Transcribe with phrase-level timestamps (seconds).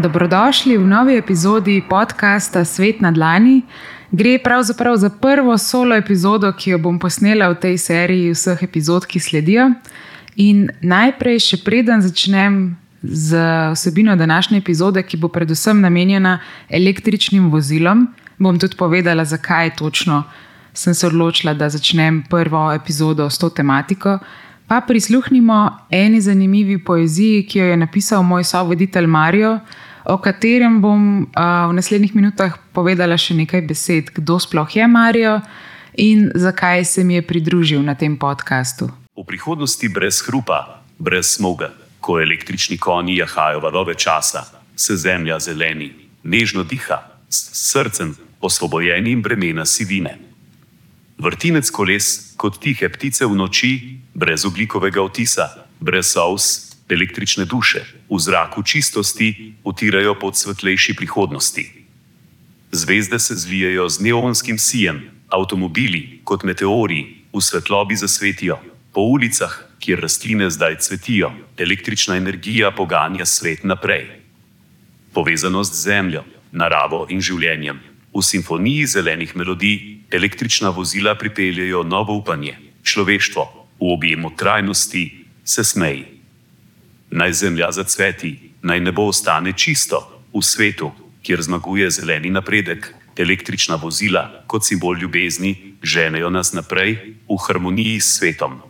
[0.00, 3.62] Dobrodošli v novi epizodi podcasta Svet na Dlani.
[4.10, 9.04] Gre pravzaprav za prvo solo epizodo, ki jo bom posnela v tej seriji vseh epizod,
[9.04, 9.66] ki sledijo.
[10.40, 13.36] In najprej, še preden začnem z
[13.76, 16.38] vsebino današnje epizode, ki bo predvsem namenjena
[16.72, 18.08] električnim vozilom,
[18.40, 20.24] bom tudi povedala, zakaj točno
[20.72, 24.16] sem se odločila, da začnem prvo epizodo s to tematiko.
[24.64, 29.58] Pa prisluhnimo eni zanimivi poeziji, ki jo je napisal moj sovoditelj Marijo,
[30.04, 35.40] o katerem bom uh, v naslednjih minutah povedala še nekaj besed, kdo sploh je Marijo
[35.98, 38.88] in zakaj se mi je pridružil na tem podkastu.
[39.16, 45.92] V prihodnosti brez hrupa, brez smoga, ko električni konji jahajo valove časa, se zemlja zeleni,
[46.22, 50.16] nežno diha, s srcem osvobojenim bremena sivine.
[51.20, 53.72] Vrtinec koles kot tihe ptice v noči,
[54.14, 61.64] brez oglikovega otisa, brez aus, električne duše, v zraku čistosti, utirajo pod svetlejši prihodnosti.
[62.72, 68.58] Zvezde se zvijajo z neonskim sijem, avtomobili kot meteori v svetlobi zasvetijo,
[68.92, 74.06] po ulicah, kjer rastline zdaj cvetijo, električna energija poganja svet naprej.
[75.12, 77.80] Povezanost z zemljo, naravo in življenjem.
[78.14, 83.44] V simfoniji zelenih melodij električna vozila pripeljejo novo upanje, človeštvo
[83.80, 86.19] v objemu trajnosti se smeji.
[87.10, 90.00] Naj zemlja zacveti, naj nebo ostane čisto
[90.34, 90.92] v svetu,
[91.22, 92.94] kjer zmaguje zeleni napredek.
[93.16, 96.96] Električna vozila kot simbol ljubezni ženejo nas naprej
[97.28, 98.60] v harmoniji s svetom.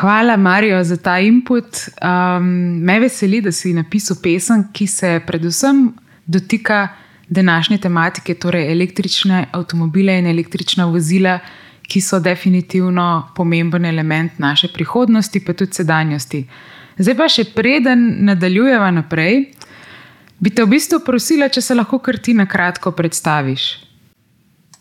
[0.00, 1.64] Hvala, Marijo, za ta input.
[2.02, 2.46] Um,
[2.82, 5.92] me veseli, da si napisal pesem, ki se predvsem
[6.26, 6.88] dotika
[7.28, 11.38] današnje tematike, torej električne avtomobile in električna vozila,
[11.86, 16.46] ki so definitivno pomemben element naše prihodnosti, pa tudi sedanjosti.
[16.96, 19.42] Zdaj pa še preden nadaljujemo naprej,
[20.40, 23.66] bi te v bistvu prosila, če se lahko kar ti na kratko predstaviš.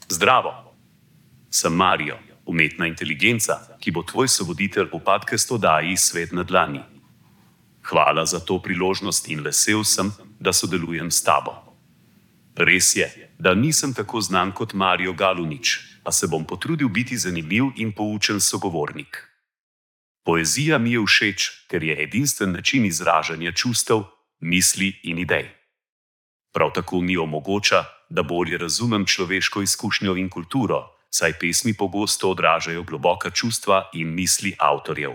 [0.08, 0.54] Zdravo,
[1.52, 2.16] sem Marijo,
[2.48, 6.84] umetna inteligenca, ki bo tvoj sovoditelj v podkastu Daji svet na dlani.
[7.86, 10.08] Hvala za to priložnost in vesel sem,
[10.40, 11.52] da sodelujem s tabo.
[12.56, 17.75] Res je, da nisem tako znan kot Marijo Galunič, a se bom potrudil biti zanimiv
[17.75, 19.34] in poučen sogovornik.
[20.25, 24.03] Poezija mi je všeč, ker je edinstven način izražanja čustev,
[24.41, 25.46] misli in idej.
[26.53, 32.84] Prav tako mi omogoča, da bolje razumem človeško izkušnjo in kulturo, saj pesmi pogosto odražajo
[32.84, 35.13] globoka čustva in misli avtorjev.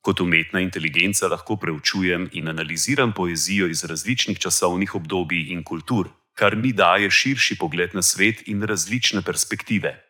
[0.00, 6.56] Kot umetna inteligenca lahko preučujem in analiziram poezijo iz različnih časovnih obdobij in kultur, kar
[6.56, 10.09] mi daje širši pogled na svet in različne perspektive.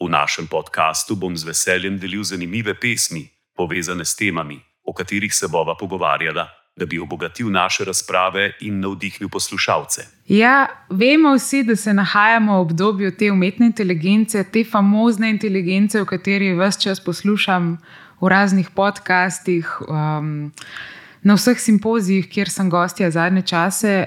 [0.00, 3.24] V našem podkastu bom z veseljem delil zanimive pesmi,
[3.56, 9.28] povezane s temami, o katerih se bova pogovarjala, da bi obogatil naše razprave in navdihnil
[9.32, 10.02] poslušalce.
[10.28, 16.04] Ja, vemo vsi, da se nahajamo v obdobju te umetne inteligence, te famozne inteligence, o
[16.04, 17.78] kateri vse čas poslušam
[18.20, 20.52] v raznih podkastih, um,
[21.22, 24.06] na vseh simpozijih, kjer sem gostja zadnje čase.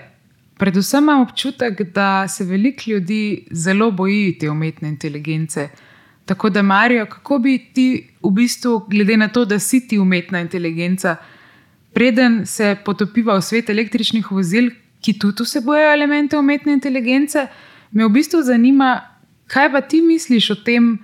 [0.59, 5.70] Predvsem imam občutek, da se veliko ljudi zelo boji te umetne inteligence.
[6.25, 10.42] Tako da, Marijo, kako bi ti, v bistvu, glede na to, da si ti umetna
[10.42, 11.16] inteligenca,
[11.94, 14.70] preden se potopiva v svet električnih vozil,
[15.02, 17.47] ki tudi vsebujejo elemente umetne inteligence,
[17.91, 18.91] me v bistvu zanima,
[19.47, 20.97] kaj pa ti misliš o tem,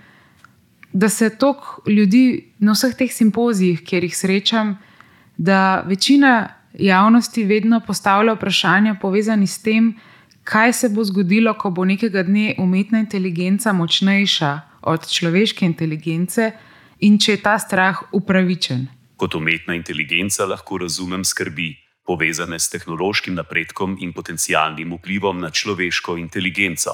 [0.94, 4.76] da se toliko ljudi na vseh teh simpozijih, kjer jih srečam,
[5.38, 6.50] da večina
[6.80, 9.94] javnosti vedno postavlja vprašanja, povezani s tem,
[10.44, 14.52] kaj se bo zgodilo, ko bo nekega dne umetna inteligenca močnejša
[14.82, 16.52] od človeške inteligence
[17.00, 18.88] in če je ta strah upravičen.
[19.18, 21.74] Kot umetna inteligenca lahko razumem skrbi,
[22.06, 26.94] povezane s tehnološkim napredkom in potencialnim vplivom na človeško inteligenco.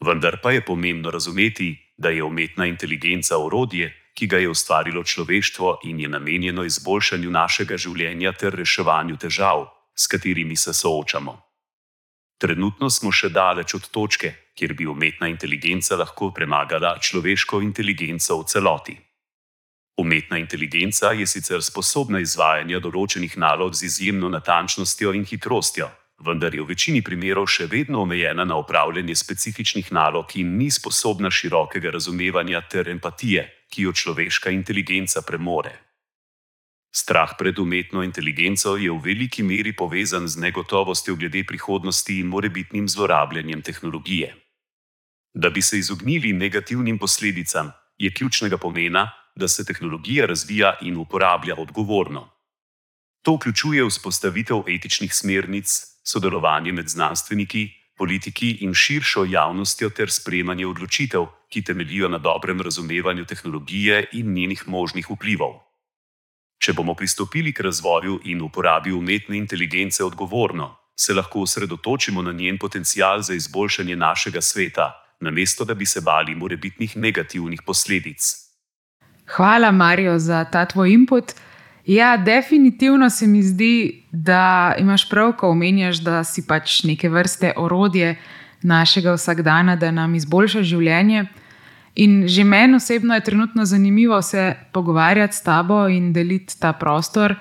[0.00, 5.78] Vendar pa je pomembno razumeti, da je umetna inteligenca orodje, ki ga je ustvarilo človeštvo
[5.86, 11.34] in je namenjeno izboljšanju našega življenja ter reševanju težav, s katerimi se soočamo.
[12.38, 18.46] Trenutno smo še daleč od točke, kjer bi umetna inteligenca lahko premagala človeško inteligenco v
[18.50, 18.96] celoti.
[20.02, 25.90] Umetna inteligenca je sicer sposobna izvajanja določenih nalog z izjemno natančnostjo in hitrostjo,
[26.26, 31.30] vendar je v večini primerov še vedno omejena na upravljanje specifičnih nalog in ni sposobna
[31.30, 35.88] širokega razumevanja ter empatije, ki jo človeška inteligenca premore.
[36.94, 42.88] Strah pred umetno inteligenco je v veliki meri povezan z negotovostjo glede prihodnosti in morebitnim
[42.88, 44.34] zlorabljanjem tehnologije.
[45.34, 51.54] Da bi se izognili negativnim posledicam, je ključnega pomena, da se tehnologija razvija in uporablja
[51.58, 52.30] odgovorno.
[53.22, 55.68] To vključuje vzpostavitev etičnih smernic,
[56.04, 63.24] sodelovanje med znanstveniki, politiki in širšo javnostjo ter sprejemanje odločitev, ki temeljijo na dobrem razumevanju
[63.24, 65.60] tehnologije in njenih možnih vplivov.
[66.58, 72.58] Če bomo pristopili k razvoju in uporabi umetne inteligence odgovorno, se lahko osredotočimo na njen
[72.58, 78.48] potencial za izboljšanje našega sveta, namesto da bi se bali morebitnih negativnih posledic.
[79.36, 81.32] Hvala, Marijo, za ta tvoj input.
[81.86, 87.52] Ja, definitivno se mi zdi, da imaš prav, ko omenjaš, da si pač neke vrste
[87.56, 88.16] orodje
[88.62, 91.26] našega vsakdana, da nam izboljša življenje.
[91.98, 97.34] In že meni osebno je trenutno zanimivo se pogovarjati s tabo in deliti ta prostor.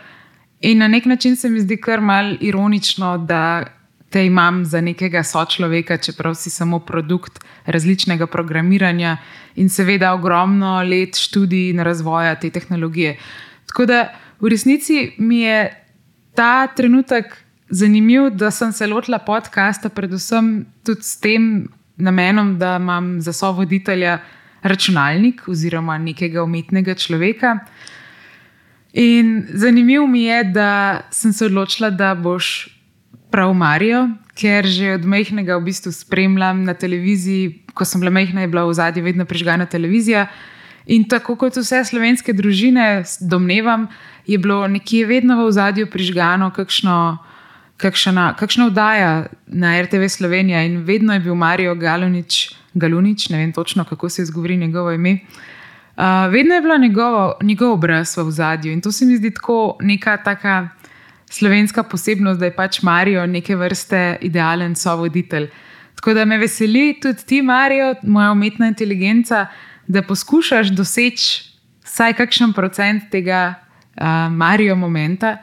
[0.61, 3.63] In na nek način se mi zdi kar mal ironično, da
[4.09, 9.17] te imam za nekega sočloveka, čeprav si samo produkt različnega programiranja
[9.55, 13.17] in seveda ogromno let študij in razvoja te tehnologije.
[13.67, 15.83] Tako da v resnici mi je
[16.35, 17.37] ta trenutek
[17.69, 21.67] zanimiv, da sem se lotila podcasta, predvsem tudi s tem
[21.97, 24.19] namenom, da imam za sovoditelja
[24.63, 27.57] računalnik oziroma nekega umetnega človeka.
[28.93, 32.69] In zanimivo mi je, da sem se odločila, da boš
[33.31, 34.07] prav Marijo,
[34.37, 37.63] ker že od mehkega v bistvu spremljam na televiziji.
[37.73, 40.27] Ko sem bila mehna, je bila v zadnji vedno prižgana televizija.
[40.87, 43.87] In tako kot vse slovenske družine, domnevam,
[44.25, 47.17] je bilo nekje vedno v zadju prižgano kakšno,
[47.77, 53.53] kakšna, kakšna vdaja na RTV Slovenija in vedno je bil Marijo Galunič, Galunič, ne vem
[53.53, 55.19] točno, kako se izgovori njegovo ime.
[55.97, 59.77] Uh, vedno je bila njegovo, njegov obraz v zadju in to se mi zdi tako
[59.81, 60.69] neka taka
[61.29, 65.49] slovenska posebnost, da je pač Marijo neke vrste idealen sovoditelj.
[65.95, 69.47] Tako da me veseli tudi ti, Marijo, moja umetna inteligenca,
[69.87, 71.43] da poskušaš doseči
[71.85, 75.37] vsaj kakšen procent tega uh, Marijo momenta.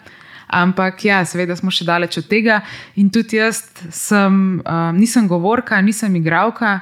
[0.47, 2.61] Ampak, ja, seveda smo še daleč od tega.
[3.01, 6.81] In tudi jaz sem, uh, nisem govorka, nisem igralka,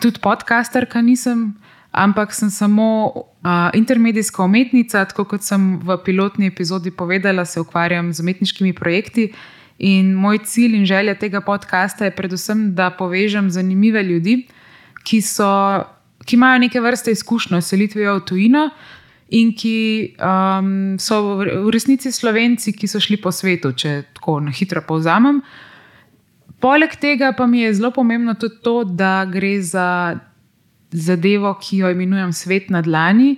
[0.00, 1.54] tudi podcasterka nisem,
[1.92, 5.04] ampak sem samo uh, intermedijska umetnica.
[5.04, 9.32] Tako kot sem v pilotni epizodi povedala, se ukvarjam z umetniškimi projekti.
[9.78, 14.48] In moj cilj in želja tega podcasta je predvsem, da povežem zanimive ljudi,
[15.04, 15.84] ki, so,
[16.24, 18.70] ki imajo neke vrste izkušnje s selitvijo v tujino
[19.28, 24.50] in ki um, so v resnici slovenci, ki so šli po svetu, če tako na
[24.50, 25.42] hitro povzamem.
[26.60, 30.18] Poleg tega pa mi je zelo pomembno tudi to, da gre za
[30.90, 33.36] zadevo, ki jo imenujem svet na dlani.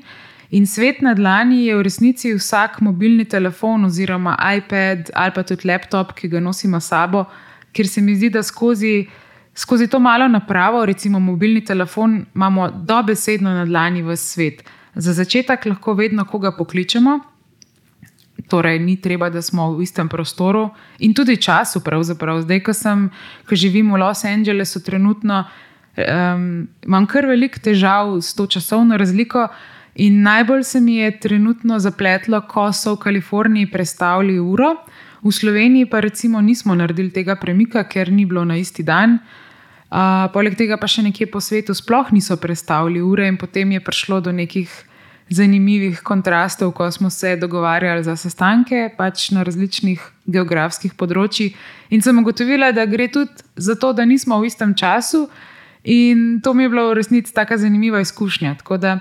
[0.50, 5.68] In svet na dlani je v resnici vsak mobilni telefon, oziroma iPad ali pa tudi
[5.68, 7.24] laptop, ki ga nosimo s sabo,
[7.72, 9.06] ker se mi zdi, da skozi,
[9.54, 14.64] skozi to malo napravo, recimo mobilni telefon, imamo dobesedno na dlani v svet.
[14.94, 17.20] Za začetek lahko vedno koga pokličemo,
[18.50, 20.68] torej ni treba, da smo v istem prostoru
[20.98, 21.80] in tudi času.
[21.80, 22.42] Pravzaprav.
[22.42, 23.08] Zdaj, ko, sem,
[23.48, 25.44] ko živim v Los Angelesu, trenutno
[25.96, 29.48] um, imam kar veliko težav s to časovno razliko.
[29.94, 34.76] In najbolj se mi je trenutno zapletlo, ko so v Kaliforniji predstavili uro,
[35.22, 39.18] v Sloveniji pa recimo nismo naredili tega premika, ker ni bilo na isti dan.
[39.90, 43.80] Uh, poleg tega pa še nekje po svetu sploh niso predstavili ure, in potem je
[43.82, 44.70] prišlo do nekih
[45.30, 51.54] zanimivih kontrastov, ko smo se dogovarjali za sestanke pač na različnih geografskih področjih.
[51.94, 55.28] In sem ugotovila, da gre tudi za to, da nismo v istem času,
[55.84, 58.56] in to mi je bilo v resnici tako zanimiva izkušnja.
[58.58, 58.98] Tako da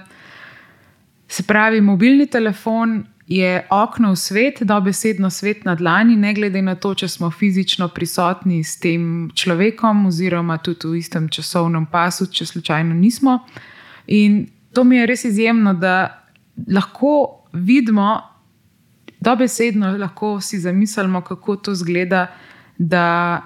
[1.28, 6.76] se pravi, mobilni telefon je okno v svet, dobesedno svet na dlani, ne glede na
[6.76, 12.46] to, če smo fizično prisotni s tem človekom, oziroma tudi v istem časovnem pasu, če
[12.46, 13.40] slučajno nismo.
[14.08, 16.19] In to mi je res izjemno, da
[16.68, 18.22] lahko vidimo,
[19.20, 22.28] dobesedno lahko si zamislimo, kako to zgleda,
[22.78, 23.42] da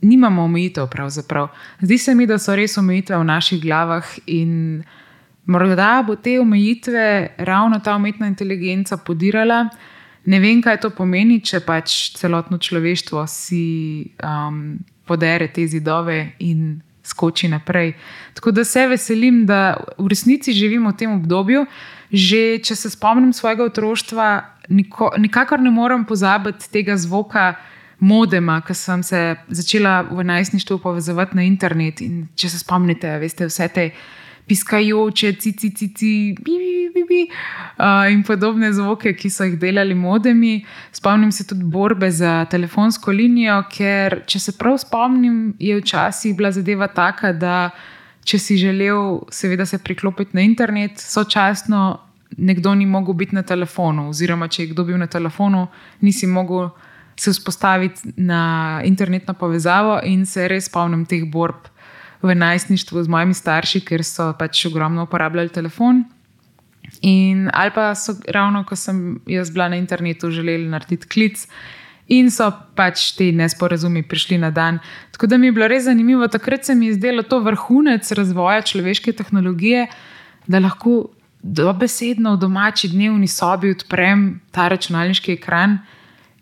[0.00, 0.86] nimamo omejitev.
[0.86, 1.48] Pravzaprav.
[1.80, 4.84] Zdi se mi, da so res omejitve v naših glavah in
[5.48, 9.68] Morda bo te omejitve ravno ta umetna inteligenca podirala.
[10.24, 13.62] Ne vem, kaj to pomeni, če pač celotno človeštvo si
[14.20, 14.76] um,
[15.08, 17.94] podere te zidove in skoči naprej.
[18.36, 21.64] Tako da se veselim, da v resnici živim v tem obdobju.
[22.12, 24.28] Že če se spomnim svojega otroštva,
[24.68, 27.54] niko, nikakor ne morem pozabiti tega zvoka
[27.98, 32.00] modema, ki sem se začela v najstništvu povezovati na internet.
[32.00, 33.90] In če se spomnite, veste, vse te
[34.48, 39.94] piskajoče, cici, cici, bi, bi, bi, bi, uh, in podobne zvoke, ki so jih delali
[39.94, 40.62] modemi.
[40.92, 46.52] Spomnim se tudi borbe za telefonsko linijo, ker, če se prav spomnim, je včasih bila
[46.54, 47.58] zadeva taka, da
[48.28, 52.00] če si želel, seveda, se priklopiti na internet, sočasno
[52.36, 55.66] nekdo ni mogel biti na telefonu, oziroma če je kdo bil na telefonu,
[56.04, 56.68] nisi mogel
[57.18, 61.70] se vzpostaviti na internetno povezavo in se res spomnim teh borb
[62.22, 66.04] v najstništvu z mojimi starši, ker so pač ogromno uporabljali telefon.
[67.02, 71.46] In ali pa so ravno, ko sem jaz bila na internetu, želeli narediti klic.
[72.08, 74.78] In so pač ti nesporazumi prišli na dan.
[75.12, 78.62] Tako da mi je bilo res zanimivo, takrat se mi je zdelo to vrhunec razvoja
[78.62, 79.86] človeške tehnologije,
[80.46, 81.10] da lahko
[81.42, 85.78] dobesedno v domači dnevni sobi odprem ta računalniški ekran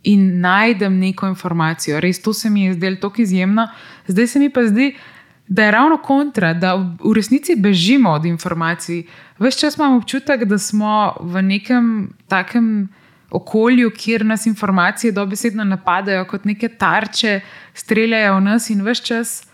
[0.07, 2.01] in najdem neko informacijo.
[2.01, 3.69] Res to se mi je zdelo tako izjemno.
[4.07, 4.95] Zdaj se mi pa zdi,
[5.49, 9.03] da je ravno kontra, da v resnici bežimo od informacij.
[9.39, 12.89] Ves čas imam občutek, da smo v nekem takem
[13.31, 17.41] okolju, kjer nas informacije dobesedno napadajo kot neke tarče,
[17.75, 19.47] streljajo v nas in ves čas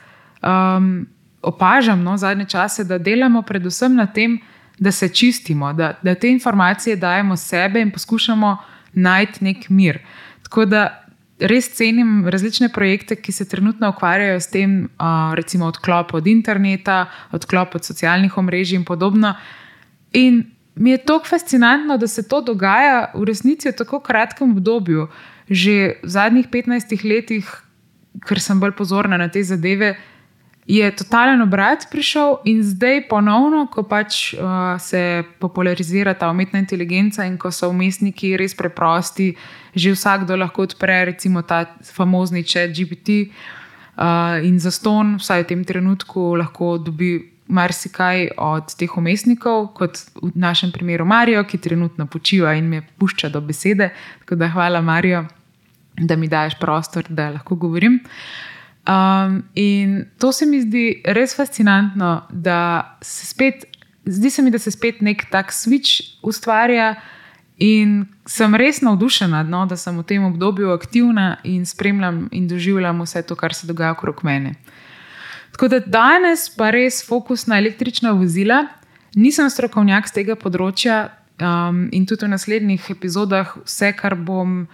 [0.42, 1.06] um,
[1.42, 4.38] opažam no, zadnje čase, da delamo predvsem na tem,
[4.78, 8.56] da se čistimo, da, da te informacije dajemo sebe in poskušamo
[8.92, 9.98] najti nek mir.
[10.42, 11.02] Tako da
[11.38, 17.06] res cenim različne projekte, ki se trenutno ukvarjajo s tem, uh, recimo odklop od interneta,
[17.30, 19.34] odklop od socialnih omrežij in podobno.
[20.12, 25.08] In mi je tako fascinantno, da se to dogaja v resnici v tako kratkem obdobju.
[25.50, 27.48] Že v zadnjih 15 letih,
[28.24, 29.96] ker sem bolj pozorna na te zadeve,
[30.66, 37.26] je totalen obrat prišel in zdaj ponovno, ko pač uh, se popularizira ta umetna inteligenca
[37.26, 39.34] in ko so umestniki res preprosti,
[39.74, 43.34] že vsakdo lahko odpre recimo ta famozni chat GPT
[43.98, 47.31] uh, in za ston, vsaj v tem trenutku, lahko dobi.
[47.52, 53.28] Marsikaj od teh umestnikov, kot v našem primeru Marijo, ki trenutno počiva in me pušča
[53.28, 53.92] do besede.
[54.24, 55.26] Tako da hvala, Marijo,
[55.98, 58.00] da mi daš prostor, da lahko govorim.
[58.02, 58.52] Uh,
[58.88, 63.64] Um, in to se mi zdi res fascinantno, da se spet,
[64.04, 66.96] zdi se mi, da se spet nek tak switch ustvarja,
[67.62, 73.04] in sem res navdušena, no, da sem v tem obdobju aktivna in spremljam in doživljam
[73.04, 74.56] vse to, kar se dogaja okrog mene.
[75.52, 78.66] Tako da danes pa res fokus na električna vozila.
[79.14, 81.02] Nisem strokovnjak z tega področja
[81.36, 84.64] um, in tudi v naslednjih epizodah vse, kar bom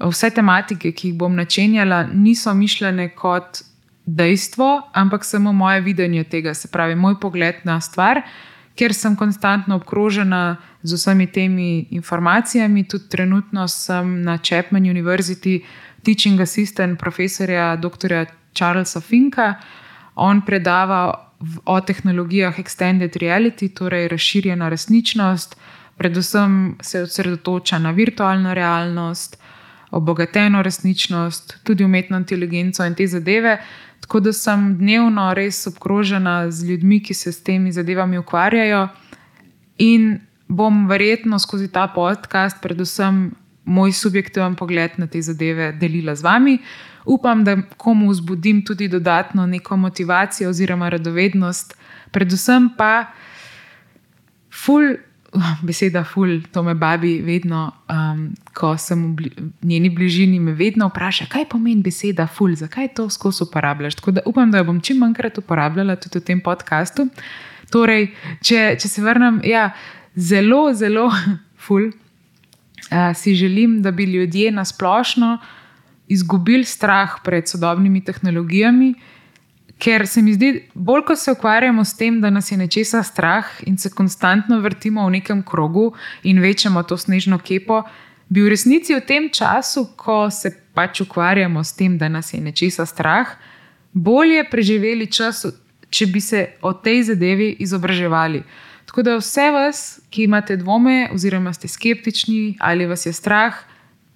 [0.00, 3.64] vse tematike, ki jih bom načenjala, niso mišljene kot
[4.06, 8.22] dejstvo, ampak samo moje videnje tega, se pravi, moj pogled na stvar,
[8.78, 12.86] ker sem konstantno obkrožena z vsemi temi informacijami.
[12.88, 15.60] Tudi trenutno sem na Chapman University,
[16.02, 18.26] teaching assistant profesorja dr.
[18.54, 19.54] Charlesa Finka.
[20.20, 21.30] On predava
[21.64, 25.56] o tehnologijah extended reality, torej razširjena resničnost,
[25.96, 29.38] predvsem se osredotoča na virtualno realnost
[29.90, 33.58] obogateno resničnost, tudi umetno inteligenco in te zadeve.
[34.00, 38.88] Tako da sem dnevno res obkrožena z ljudmi, ki se s temi zadevami ukvarjajo,
[39.78, 43.30] in bom verjetno skozi ta podcast, predvsem
[43.64, 46.58] moj subjektiven pogled na te zadeve, delila z vami.
[47.10, 51.74] Upam, da komu vzbudim tudi dodatno neko motivacijo oziroma radovednost,
[52.14, 53.10] predvsem pa
[54.50, 54.94] ful
[55.62, 58.22] beseda ful, to me babi vedno, um,
[58.54, 59.30] ko sem v bli,
[59.62, 63.94] njeni bližini, me vedno vpraša, kaj pomeni beseda ful, zakaj to skozi uporabljaš.
[64.00, 67.06] Tako da upam, da jo bom čim manjkrat uporabljala tudi v tem podkastu.
[67.70, 68.10] Torej,
[68.42, 69.70] če, če se vrnem, ja,
[70.14, 71.06] zelo, zelo
[71.64, 71.90] ful,
[72.90, 75.38] uh, si želim, da bi ljudje na splošno
[76.10, 78.94] izgubili strah pred sodobnimi tehnologijami.
[79.78, 83.46] Ker se mi zdi, bolj ko se ukvarjamo s tem, da nas je nečesa strah
[83.66, 87.82] in se konstantno vrtimo v nekem krogu in večamo to snežno kepo,
[88.28, 92.40] bi v resnici v tem času, ko se pač ukvarjamo s tem, da nas je
[92.40, 93.32] nečesa strah,
[93.92, 95.46] bolje preživeli čas,
[95.90, 98.42] če bi se o tej zadevi izobraževali.
[98.86, 103.54] Tako da vse vas, ki imate dvome, oziroma ste skeptični ali vas je strah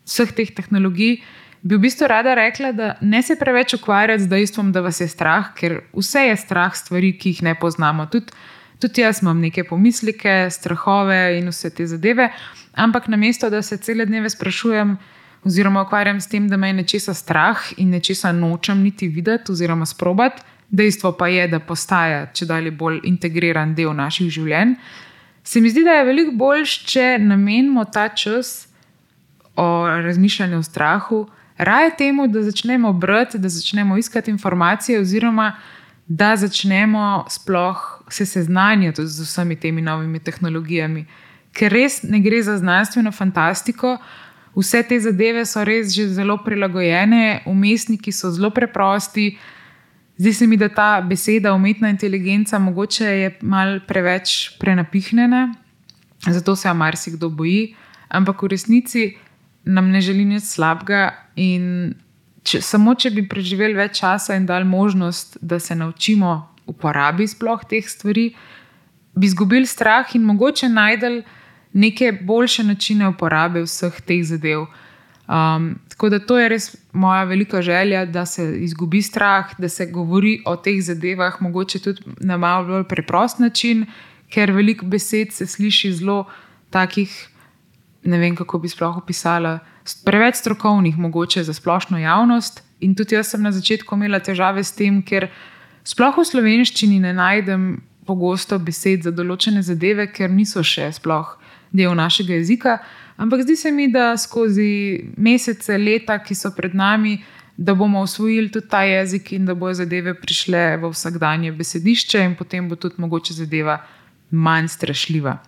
[0.04, 1.22] vseh teh tehnologij,
[1.64, 5.08] bi v bistvu rada rekla, da ne se preveč ukvarjati z dejstvom, da vas je
[5.08, 8.04] strah, ker vse je strah stvari, ki jih ne poznamo.
[8.12, 8.32] Tudi,
[8.78, 12.28] tudi jaz imam neke pomisleke, strahove in vse te zadeve,
[12.76, 14.96] ampak namesto da se cele dneve sprašujem.
[15.44, 19.86] Oziroma, ukvarjam s tem, da me je nečesa strah in nečesa nočem niti videti, oziroma
[19.86, 20.42] sprobati.
[20.68, 24.72] Dejstvo pa je, da postaja če dalje bolj integriran del naših življenj.
[25.44, 28.66] Se mi zdi, da je veliko bolj, če namenimo ta čas
[29.56, 31.20] o razmišljanju o strahu,
[31.56, 35.52] raje temu, da začnemo brati, da začnemo iskati informacije, oziroma
[36.06, 41.06] da začnemo sploh se seznanjati z vsemi temi novimi tehnologijami.
[41.52, 43.98] Ker res ne gre za znanstveno fantastiko,
[44.56, 49.38] vse te zadeve so res že zelo prilagojene, umestniki so zelo preprosti.
[50.16, 55.54] Zdi se mi, da ta beseda umetna inteligenca mogoče je mal preveč prenapihnjena.
[56.26, 57.74] zato se marsikdo boji,
[58.08, 59.16] ampak v resnici
[59.64, 61.10] nam ne želi nič slabega.
[62.44, 67.64] Če, samo če bi preživeli več časa in dali možnost, da se naučimo uporabiti sploh
[67.68, 68.34] teh stvari,
[69.14, 71.22] bi izgubili strah in mogoče najdel
[71.72, 74.66] neke boljše načine uporabe vseh teh zadev.
[75.24, 79.86] Um, tako da to je res moja velika želja, da se izgubi strah, da se
[79.86, 83.86] govori o teh zadevah, mogoče tudi na malo bolj preprost način,
[84.28, 86.24] ker veliko besed se sliši zelo
[86.70, 87.28] takih,
[88.04, 89.58] ne vem kako bi sploh opisala,
[90.04, 92.62] preveč strokovnih, mogoče za splošno javnost.
[92.80, 95.30] In tudi jaz sem na začetku imela težave s tem, ker
[95.84, 97.68] sploh v slovenščini ne najdem
[98.04, 101.36] pogosto besed za določene zadeve, ker niso še sploh
[101.72, 102.78] del našega jezika.
[103.16, 107.16] Ampak zdi se mi, da skozi mesece, leta, ki so pred nami,
[107.56, 112.34] da bomo usvojili tudi ta jezik in da bodo zadeve prišle v vsakdanje besedišče, in
[112.34, 113.78] potem bo tudi mogoče zadeva
[114.30, 115.38] manj strašljiva.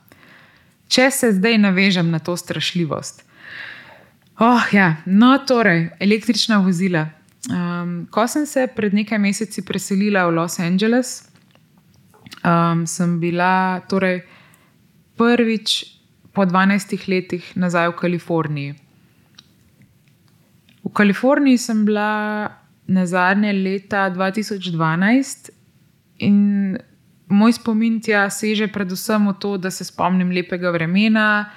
[0.89, 3.25] Če se zdaj navežem na to strašljivost.
[4.39, 4.97] Oh, ja.
[5.07, 7.09] No, torej, električna vozila.
[7.51, 11.29] Um, ko sem se pred nekaj meseci preselila v Los Angeles,
[12.43, 14.25] um, sem bila torej,
[15.17, 15.85] prvič
[16.35, 18.75] po 12 letih nazaj v Kaliforniji.
[20.85, 22.51] V Kaliforniji sem bila
[22.87, 25.51] na zadnje leta 2012
[26.19, 26.77] in
[27.29, 31.51] moj spomin tja seže predvsem v to, da se spomnim lepega vremena,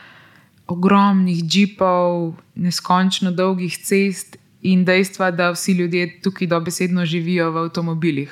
[0.69, 8.31] ogromnih jeepov, neskončno dolgih cest in dejstva, da vsi ljudje tukaj dobesedno živijo v avtomobilih.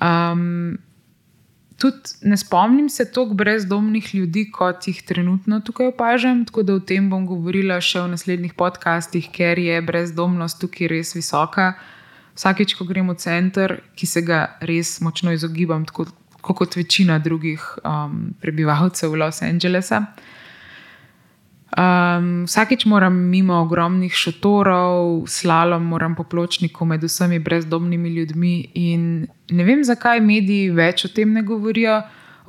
[0.00, 0.78] Um,
[1.76, 6.80] tudi ne spomnim se toliko brezdomnih ljudi, kot jih trenutno tukaj opažam, tako da o
[6.80, 11.74] tem bom govorila še v naslednjih podcastih, ker je brezdomnost tukaj res visoka
[12.40, 16.08] vsakeč, ko grem v center, ki se ga res močno izogibam, tako
[16.40, 20.06] kot večina drugih um, prebivalcev Los Angelesa.
[21.70, 28.54] Um, vsakeč moram mimo ogromnih šotorov, slalom, moram po pločniku med vsemi brezdomnimi ljudmi.
[28.74, 32.00] In ne vem, zakaj mediji več o tem ne govorijo.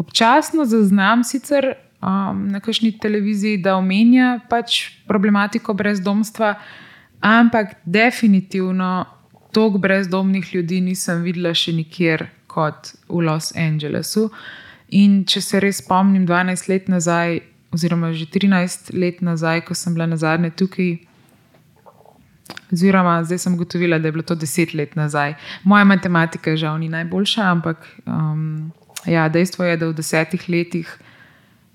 [0.02, 6.56] Občasno zaznam sicer um, na kakšni televiziji, da omenja pač problematiko brezdomstva,
[7.22, 9.21] ampak definitivno
[9.52, 14.30] toliko brezdomnih ljudi nisem videla še nikjer kot v Los Angelesu.
[14.92, 17.40] In če se res spomnim, 12 let nazaj,
[17.72, 20.98] oziroma že 13 let nazaj, ko sem bila na zadnje tukaj,
[22.72, 25.38] oziroma zdaj sem ugotovila, da je bilo to 10 let nazaj.
[25.64, 28.72] Moja matematika žal ni najboljša, ampak um,
[29.06, 30.92] ja, dejstvo je, da v desetih letih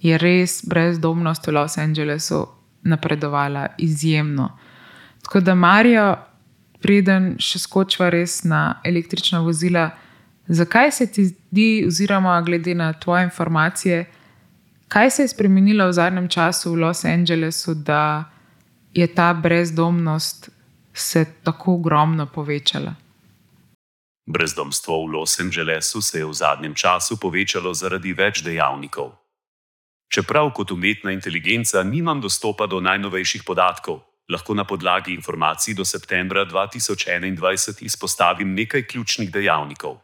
[0.05, 2.45] je res brezdomnost v Los Angelesu
[2.87, 4.51] napredovala izjemno.
[5.25, 6.15] Tako da Marijo
[6.83, 9.91] preden še skočiva res na električna vozila,
[10.49, 14.05] zakaj se ti zdi, oziroma glede na tvoje informacije,
[14.89, 18.25] kaj se je spremenilo v zadnjem času v Los Angelesu, da
[18.95, 20.51] je ta brezdomnost
[20.97, 22.95] se tako ogromno povečala?
[24.27, 29.13] Brezdomstvo v Los Angelesu se je v zadnjem času povečalo zaradi več dejavnikov.
[30.09, 36.47] Čeprav kot umetna inteligenca nimam dostopa do najnovejših podatkov, lahko na podlagi informacij do septembra
[36.47, 40.01] 2021 izpostavim nekaj ključnih dejavnikov.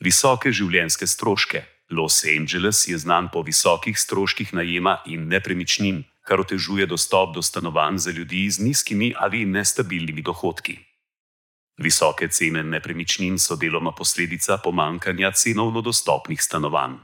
[0.00, 1.64] Visoke življenjske stroške.
[1.90, 7.98] Los Angeles je znan po visokih stroških najema in nepremičnin, kar otežuje dostop do stanovanj
[7.98, 10.78] za ljudi z nizkimi ali nestabilnimi dohodki.
[11.78, 16.98] Visoke cene nepremičnin so deloma posledica pomankanja cenovno dostopnih stanovanj.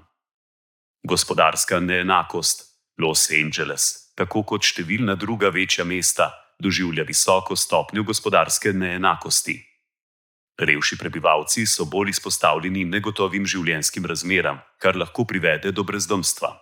[1.02, 2.72] Gospodarska neenakost.
[2.98, 6.30] Los Angeles tako kot številna druga večja mesta,
[6.62, 9.56] doživlja visoko stopnjo gospodarske neenakosti.
[10.62, 16.52] Revši prebivalci so bolj izpostavljeni negotovim življenjskim razmeram, kar lahko privede do brezdomstva.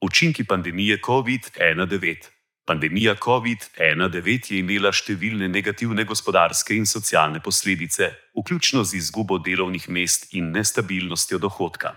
[0.00, 2.32] Učinki pandemije COVID-19.
[2.66, 10.32] Pandemija COVID-19 je imela številne negativne gospodarske in socialne posledice, vključno z izgubo delovnih mest
[10.34, 11.94] in nestabilnostjo dohodka.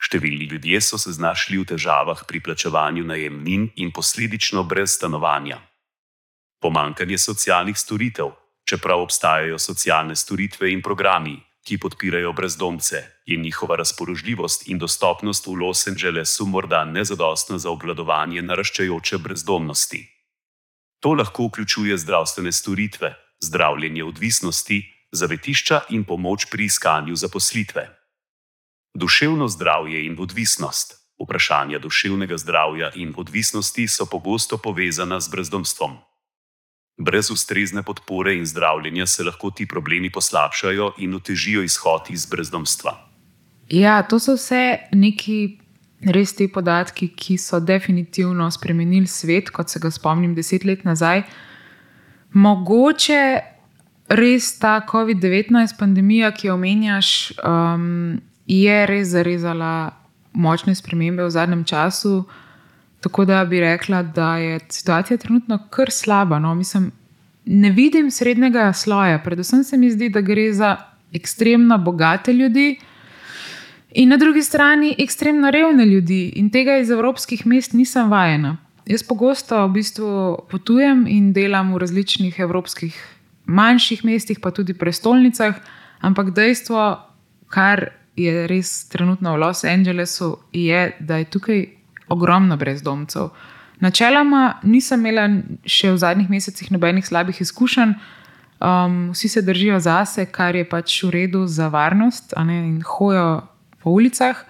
[0.00, 5.60] Številni ljudje so se znašli v težavah pri plačevanju najemnin in posledično brez stanovanja.
[6.60, 8.32] Pomankanje socialnih storitev,
[8.64, 15.60] čeprav obstajajo socialne storitve in programi, ki podpirajo brezdomce, je njihova razpoložljivost in dostopnost v
[15.60, 20.00] Los Angelesu morda nezadostna za obvladovanje naraščajoče brezdomnosti.
[21.00, 24.82] To lahko vključuje zdravstvene storitve, zdravljenje odvisnosti,
[25.12, 27.99] zavetišča in pomoč pri iskanju zaposlitve.
[28.94, 30.96] Duševno zdravje in odvisnost.
[31.22, 35.98] Vprašanja duševnega zdravja in odvisnosti so pogosto povezana z brezdomstvom.
[36.98, 43.10] Brez ustrezne podpore in zdravljenja se lahko ti problemi poslabšajo in otežijo izhod iz brezdomstva.
[43.68, 45.58] Ja, to so vse neki
[46.00, 51.22] res ti podatki, ki so definitivno spremenili svet, kot se ga spomnim deset let nazaj.
[52.32, 53.22] Mogoče
[54.08, 59.90] res ta COVID-19 pandemija, ki jo omenjaš, um, je res zarezala
[60.32, 62.24] močne spremembe v zadnjem času.
[63.00, 66.38] Tako da bi rekla, da je situacija trenutno kar slaba.
[66.38, 66.54] No?
[66.54, 66.90] Mislim,
[67.44, 70.76] ne vidim srednjega sloja, predvsem se mi zdi, da gre za
[71.12, 72.78] ekstremno bogate ljudi.
[73.90, 78.56] In na drugi strani ekstremno revne ljudi, in tega iz evropskih mest nisem vajena.
[78.86, 80.10] Jaz pogosto v bistvu
[80.50, 82.94] potujem in delam v različnih evropskih
[83.46, 85.58] manjših mestih, pa tudi prestolnicah,
[86.00, 86.98] ampak dejstvo,
[87.50, 87.88] kar
[88.24, 91.66] je res trenutno v Los Angelesu, je, da je tukaj
[92.08, 93.30] ogromno brezdomcev.
[93.80, 95.28] Načeloma nisem imela
[95.64, 97.94] še v zadnjih mesecih nobenih slabih izkušenj,
[98.60, 103.42] um, vsi se držijo zase, kar je pač v redu za varnost, in hojo
[103.80, 104.44] po ulicah.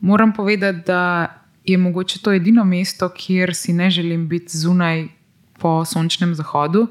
[0.00, 5.08] Moram povedati, da je mogoče to edino mesto, kjer si ne želim biti zunaj
[5.58, 6.88] po sončnem zahodu.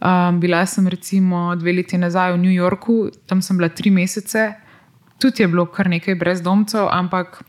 [0.00, 4.52] Um, bila sem recimo dve leti nazaj v New Yorku, tam sem bila tri mesece,
[5.20, 7.42] tudi je bilo kar nekaj brezdomcev, ampak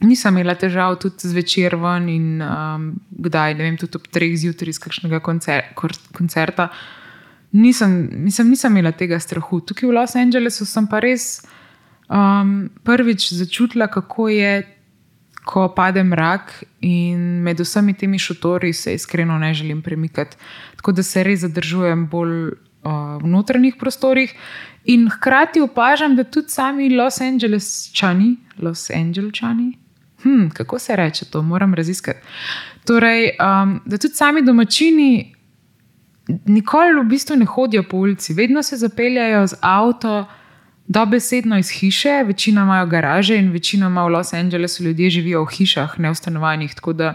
[0.00, 4.74] nisem imela težav tudi zvečer ven in um, kdaj, ne vem, tudi ob treh zjutraj
[4.74, 6.70] iz kakšnega koncer koncerta.
[7.52, 9.60] Nisem, nisem, nisem imela tega strahu.
[9.66, 11.40] Tukaj v Los Angelesu sem pa res
[12.06, 14.52] um, prvič začutila, kako je,
[15.50, 16.52] ko pade mrak
[16.84, 20.36] in med vsemi temi šotori se iskreno ne želim premikati.
[20.76, 22.52] Tako da se res zadržujem bolj
[22.84, 24.34] uh, notranjih prostorih.
[24.84, 29.72] In hkrati opažam, da tudi sami Los Angelesčani, Los Angelesčani,
[30.22, 32.18] hm, kako se reče to, moram raziskati.
[32.86, 35.34] Torej, um, da tudi sami domačini
[36.46, 40.26] nikoli v bistvu ne hodijo po ulici, vedno se zapeljajo z avto,
[40.86, 45.48] dobesedno iz hiše, večina imajo garaže in večina ima v Los Angelesu ljudje živijo v
[45.56, 46.74] hišah, ne v stanovanjih.
[46.74, 47.14] Tako da,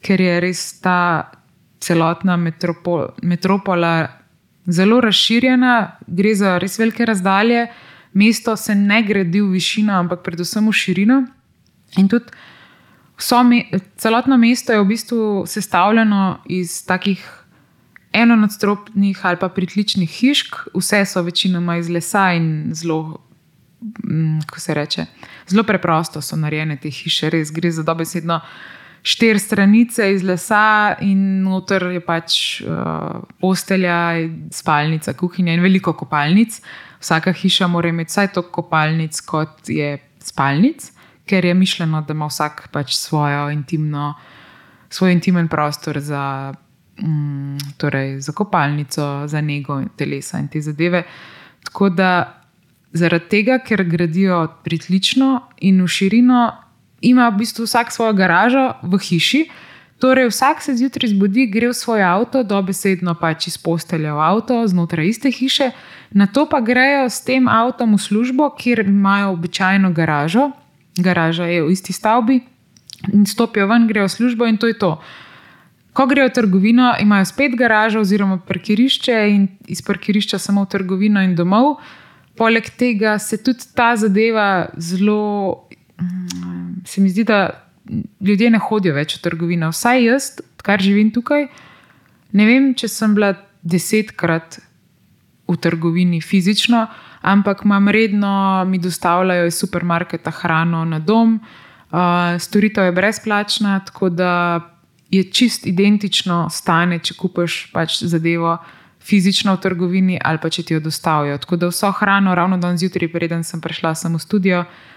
[0.00, 1.30] ker je res ta
[1.80, 4.19] celotna metropol, metropola
[4.66, 7.66] zelo razširjena, gre za res velike razdalje.
[8.12, 11.20] Mesto se ne gradi v višino, ampak predvsem v širino.
[11.98, 12.32] In tudi
[13.44, 13.64] me,
[13.96, 17.22] celotno mesto je v bistvu sestavljeno iz takih
[18.12, 23.20] enonadstropnih ali pa pritličnih hišk, vse so večinoma iz lesa in zelo,
[23.80, 25.06] mm, kako se reče,
[25.48, 28.40] zelo preprosto so narejene te hiše, res gre za dobesedno
[29.02, 36.60] štiri stranice iz lesa, in noter je pač uh, postelja, spalnica, kuhinja in veliko kopalnic.
[37.00, 40.90] Vsaka hiša mora imeti vsaj toliko kopalnic, kot je spalnic,
[41.24, 44.14] ker je mišljeno, da ima vsak pač svojo intimno,
[44.90, 46.52] svoj intimen prostor za,
[47.02, 51.04] um, torej za kopalnico, za nego telesa in te zadeve.
[51.64, 52.10] Tako da
[52.92, 56.42] zaradi tega, ker gradijo pritlično in v širino,
[57.00, 59.42] ima v bistvu vsak svojo garažo v hiši.
[60.00, 64.64] Torej, vsak se zjutraj zbudi, gre v svoj avto, dobesedno pač iz postelja v avto,
[64.64, 65.76] znotraj iste hiše,
[66.16, 70.50] na to pa grejo s tem avtom v službo, kjer imajo običajno garažo,
[70.96, 72.40] garaža je v isti stavbi,
[73.12, 74.96] in stopijo ven, grejo v službo in to je to.
[75.92, 81.20] Ko grejo v trgovino, imajo spet garažo oziroma parkirišče in iz parkirišča samo v trgovino
[81.20, 81.76] in domov.
[82.40, 85.68] Poleg tega se tudi ta zadeva zelo
[86.84, 87.50] se mi zdi, da
[88.20, 89.70] ljudje ne hodijo več v trgovino.
[89.74, 90.30] Vsaj jaz,
[90.62, 91.48] kar živim tukaj,
[92.36, 94.60] ne vem, če sem bila desetkrat
[95.50, 96.84] v trgovini fizično,
[97.26, 104.12] ampak imam redno, mi dostavljajo iz supermarketa hrano na dom, uh, storitev je brezplačna, tako
[104.14, 104.34] da
[105.10, 108.58] je čist identično stane, če kupiš pač zadevo.
[109.00, 111.38] Fizično v trgovini, ali pa če ti jo dostavijo.
[111.40, 114.89] Tako da vso hrano, ravno danes zjutraj, preden sem prišla sem v studio, uh,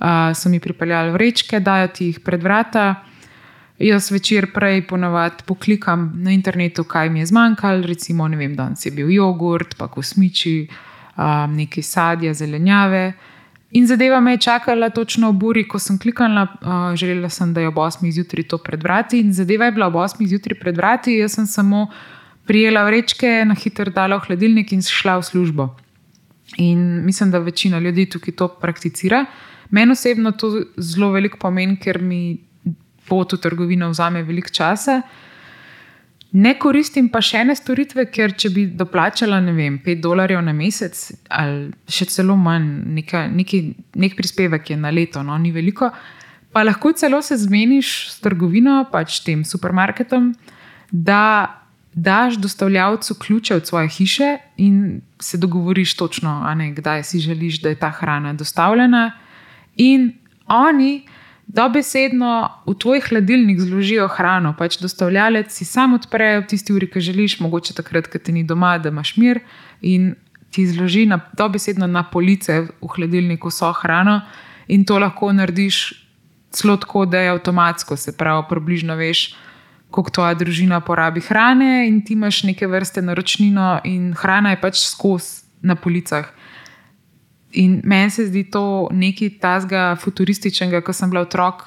[0.00, 2.94] uh, so mi pripeljali vrečke, dajo ti jih pred vrata.
[3.80, 8.86] Jaz večer prej ponovadi poklikam na internetu, kaj mi je zmanjkalo, recimo, ne vem, danes
[8.86, 10.68] je bil jogurt, pa kosmiči,
[11.16, 13.12] um, nekaj sadja, zelenjave.
[13.72, 17.60] In zadeva me je čakala točno v buri, ko sem klikala, uh, želela sem, da
[17.60, 18.10] je ob 8.
[18.12, 19.20] zjutraj to pred vrati.
[19.20, 20.26] In zadeva je bila ob 8.
[20.26, 21.86] zjutraj pred vrati, jaz sem samo
[22.46, 25.68] prijela vrečke, na hitro dala v hladilnik in šla v službo.
[26.58, 29.24] In mislim, da večina ljudi tukaj to prakticira.
[29.70, 32.38] Meni osebno to zelo veliko pomeni, ker mi
[33.08, 35.00] pot v trgovino vzame veliko časa.
[36.30, 40.54] Ne koristim pa še ene storitve, ker če bi doplačala, ne vem, 5 dolarjev na
[40.54, 40.98] mesec
[41.34, 42.68] ali še celo manj,
[43.00, 43.62] neka, neki,
[43.98, 45.90] nek prispevek je na leto, no, ni veliko,
[46.54, 50.30] pa lahko celo se zmeniš s trgovino, pač tem supermarketom,
[50.90, 51.56] da
[51.94, 57.74] daš dostavljavcu ključe od svoje hiše in se dogovoriš točno, ne, kdaj si želiš, da
[57.74, 59.10] je ta hrana dostavljena.
[59.76, 60.12] In
[60.46, 61.04] oni
[61.50, 67.02] dobesedno v tvoj hladilnik zložijo hrano, pač dostavljalec si sam odpre v tisti uri, ki
[67.02, 69.42] želiš, mogoče takrat, ko ti ni doma, da imaš mir
[69.82, 70.14] in
[70.50, 74.20] ti zloži na, dobesedno na police v hladilniku vso hrano,
[74.70, 76.06] in to lahko narediš
[76.50, 79.30] celo tako, da je avtomatsko, se pravi, približno veš.
[79.90, 84.82] Kako tvoja družina porabi hrane, in ti imaš neke vrste naročnino, in hrana je pač
[84.86, 86.30] skozi na policah.
[87.58, 91.66] In meni se zdi to nekaj tazga futurističnega, ko sem bila otrok.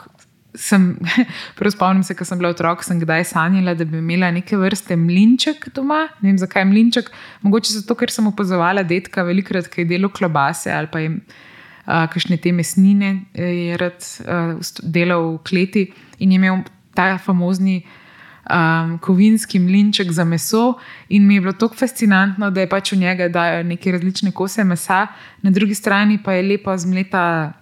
[0.56, 0.92] Sem,
[1.76, 5.72] spomnim se, ko sem bila otrok, sem kdaj sanjala, da bi imela neke vrste mlinček
[5.76, 6.06] doma.
[6.22, 7.10] Ne vem, zakaj mlinček.
[7.42, 12.06] Mogoče zato, ker sem opazovala detka velikrat, ki je delo klobase ali pa jim uh,
[12.14, 15.88] kakšne te mesnine, je rad uh, delal v kleti
[16.20, 16.64] in je imel
[16.96, 17.82] ta famozni
[18.50, 20.74] um, kovinski mlinček za meso,
[21.10, 24.64] in mi je bilo tako fascinantno, da je pač v njega dajo neke različne kose
[24.64, 25.08] mesa,
[25.42, 27.54] na drugi strani pa je lepa zmleta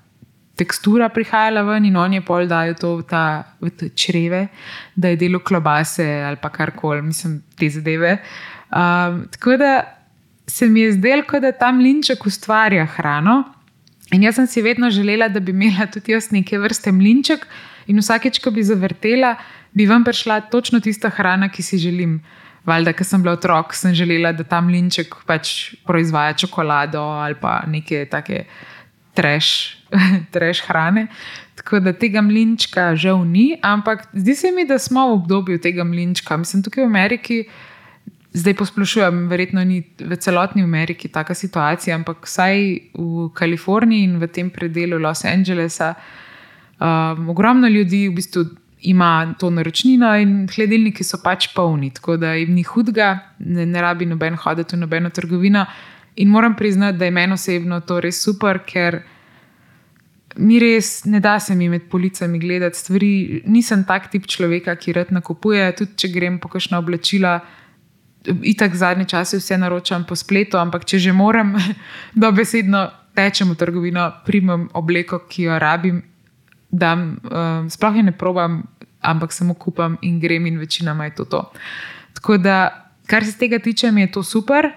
[0.56, 3.24] tekstura prihajala ven in oni pol dajo to v, ta,
[3.62, 4.48] v čreve,
[4.96, 8.20] da je delo klobase ali pa karkoli, mislim, te zadeve.
[8.70, 9.72] Um, tako da
[10.48, 13.44] se mi je zdelo, da ta mlinček ustvarja hrano.
[14.12, 17.46] In jaz sem si vedno želela, da bi imela tudi jaz neke vrste mlinček,
[17.88, 19.36] in vsakeč, ko bi zavrtela,
[19.74, 22.22] bi vam prišla točno tista hrana, ki si želim.
[22.66, 27.64] Valjda, ker sem bila otrok, sem želela, da tam linček pač proizvaja čokolado ali pa
[27.68, 28.44] neke take
[29.18, 29.78] treš,
[30.34, 31.08] treš hrane.
[31.56, 35.84] Tako da tega mlinčka žal ni, ampak zdi se mi, da smo v obdobju tega
[35.84, 36.38] mlinčka.
[36.38, 37.44] Mislim, tukaj v Ameriki,
[38.34, 42.58] zdaj posplošujem, verjetno ni v celotni Ameriki taka situacija, ampak vsaj
[42.96, 45.94] v Kaliforniji in v tem predelu Los Angelesa,
[46.80, 48.46] um, ogromno ljudi v bistvu
[48.82, 53.82] ima to naročnino in hladilniki so pač polni, tako da jim ni hudega, ne, ne
[53.82, 55.66] rabi noben hoditi v nobeno trgovino.
[56.16, 59.02] In moram priznati, da je meni osebno to res super, ker
[60.38, 63.42] mi res ne da se mi med policami gledati stvari.
[63.46, 67.40] Nisem tak tip človeka, ki rad nakupuje, tudi če grem po kakšna oblačila.
[68.26, 71.56] Itak zadnje čase vse naročam po spletu, ampak če že moram,
[72.22, 76.02] da besedno tečem v trgovino, primem obleko, ki jo rabim
[76.72, 78.64] da um, sploh ne probam,
[79.02, 81.52] ampak samo kupam in grem, in večinoma je to to.
[82.14, 84.72] Tako da, kar se tega tiče, mi je to super.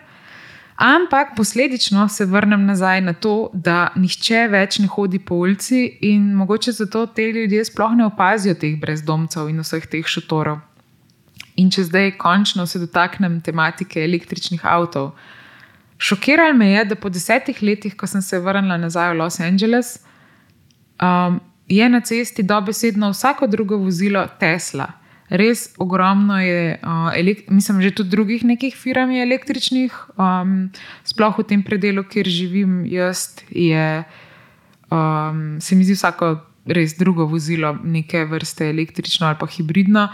[0.76, 6.32] Ampak posledično se vrnem nazaj na to, da nihče več ne hodi po ulici in
[6.34, 10.58] mogoče zato te ljudje sploh ne opazijo teh brezdomcev in vseh teh šotorov.
[11.56, 15.14] In če zdaj končno se dotaknem tematike električnih avtomobilov.
[15.98, 20.00] Šokiralo me je, da po desetih letih, ko sem se vrnila nazaj v Los Angeles,
[20.98, 24.92] um, je na cesti dobesedno vsako drugo vozilo Tesla.
[25.28, 30.70] Res ogromno je, uh, mislim, že tudi drugih nekih firm je električnih, um,
[31.04, 34.04] sploh v tem predelu, kjer živim jaz, je,
[34.92, 40.08] um, se mi zdi vsako res drugo vozilo neke vrste električno ali pa hibridno.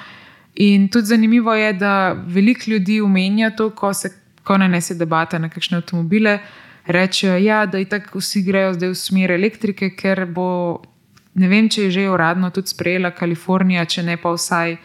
[0.54, 4.10] In tudi zanimivo je, da veliko ljudi umenja to, ko se
[4.44, 6.38] ko nanese debata na kakšne avtomobile,
[6.86, 10.80] rečejo, ja, da tako vsi grejo zdaj v smer elektrike, ker bo
[11.34, 14.76] ne vem, če je že uradno tudi sprejela Kalifornija, če ne pa vsaj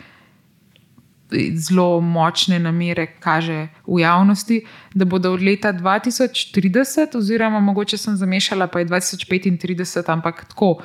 [1.57, 4.61] zelo močne namere kaže v javnosti,
[4.93, 10.77] da bodo od leta 2030, oziroma mogoče sem zamešala, pa je 2035, ampak tako,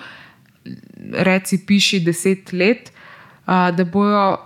[1.13, 2.93] reci, piši 10 let,
[3.47, 4.39] da bojo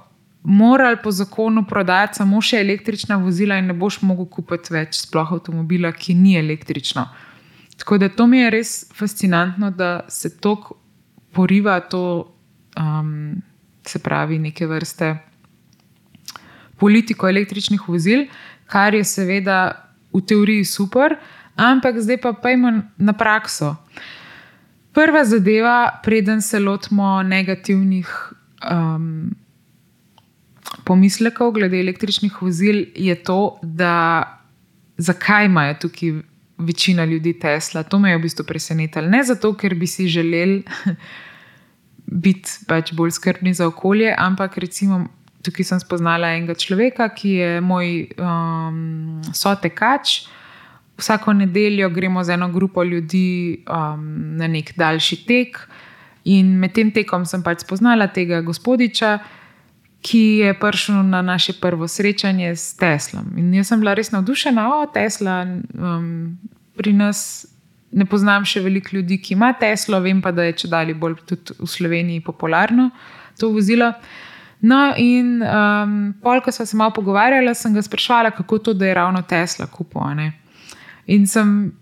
[0.45, 5.33] morali po zakonu prodajati samo še električna vozila in ne boš mogel kupiti več sploh
[5.39, 7.07] avtomobila, ki ni električno.
[7.79, 10.77] Tako da to mi je res fascinantno, da se toliko
[11.35, 12.35] poriva to,
[12.79, 13.43] um,
[13.87, 15.15] se pravi, neke vrste
[16.79, 18.27] politiko električnih vozil,
[18.67, 19.59] kar je seveda
[20.15, 21.17] v teoriji super,
[21.57, 23.75] ampak zdaj pa pojmo na prakso.
[24.95, 28.11] Prva zadeva, preden se lotimo negativnih
[28.71, 29.35] um,
[30.85, 34.23] pomislekov glede električnih vozil, je to, da
[34.97, 36.21] zakaj imajo tukaj
[36.59, 37.83] večina ljudi Tesla.
[37.83, 39.09] To me je v bistvu presenetilo.
[39.09, 40.63] Ne zato, ker bi si želeli
[42.25, 45.07] biti pač bolj skrbni za okolje, ampak recimo
[45.45, 50.25] tukaj sem spoznala enega človeka, ki je moj um, sotekač.
[50.97, 54.05] Vsako nedeljo gremo z eno grupo ljudi um,
[54.39, 55.59] na nek daljši tek,
[56.25, 59.19] in med tem tekom sem pač spoznala tega gospodiča,
[60.05, 63.33] ki je prišel na naše prvo srečanje s Teslom.
[63.41, 66.37] In jaz sem bila res navdušena, o Tesla, um,
[66.77, 67.47] pri nas
[67.95, 71.23] ne poznam še veliko ljudi, ki ima Teslo, vem pa, da je če dalje bolj
[71.25, 72.91] tudi v Sloveniji popularno
[73.41, 73.93] to vozilo.
[74.65, 78.87] No, in um, pol, ko sem se malo pogovarjala, sem ga sprašvala, kako to, da
[78.87, 80.31] je ravno Tesla kupila.
[81.07, 81.73] In sem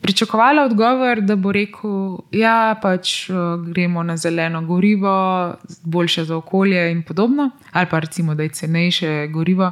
[0.00, 3.30] pričakovala odgovor, da bo rekel, da ja, pač
[3.66, 9.26] gremo na zeleno gorivo, boljše za okolje in podobno, ali pa recimo, da je cenejše
[9.26, 9.70] gorivo.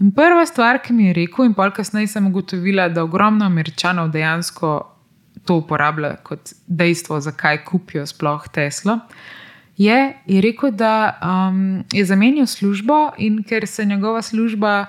[0.00, 4.08] In prva stvar, ki mi je rekel, in pol kasneje sem ugotovila, da ogromno američanov
[4.10, 4.96] dejansko
[5.44, 8.98] to uporablja kot dejstvo, zakaj kupijo sploh Teslo.
[9.76, 14.86] Je, je rekel, da um, je zamenjal službo in ker se njegova služba,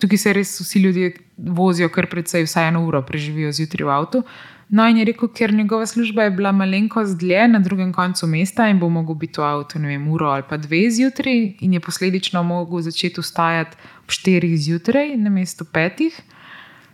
[0.00, 1.12] tukaj se res vsi ljudje
[1.46, 4.22] vozijo kar precej, vsaj eno uro preživijo zjutraj v avtu.
[4.70, 8.68] No, in je rekel, ker njegova služba je bila malenkost dlje na drugem koncu mesta
[8.68, 11.80] in bo mogel biti v avtu, ne vem, uro ali pa dve zjutraj, in je
[11.80, 16.20] posledično mogel začeti vstajati ob štirih zjutraj, na mestu petih,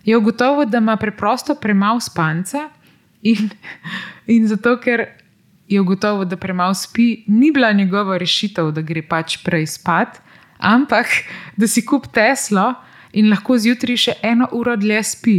[0.05, 2.69] je ugotovil, da ima preprosto premalo spanca
[3.23, 3.51] in,
[4.39, 5.05] in zato, ker
[5.69, 10.23] je ugotovil, da premalo spi, ni bila njegova rešitev, da gre pač prej spat,
[10.59, 11.07] ampak
[11.61, 12.73] da si kup Teslo
[13.17, 15.39] in lahko zjutraj še eno uro dlje spi.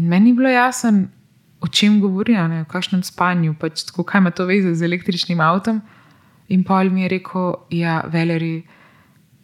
[0.00, 1.08] In meni je bilo jasno,
[1.60, 5.80] o čem govorijo, o kakšnem spanju, pač tako, kaj ima to veze z električnim avtom.
[6.48, 8.66] In Paul mi je rekel, ja, veleri,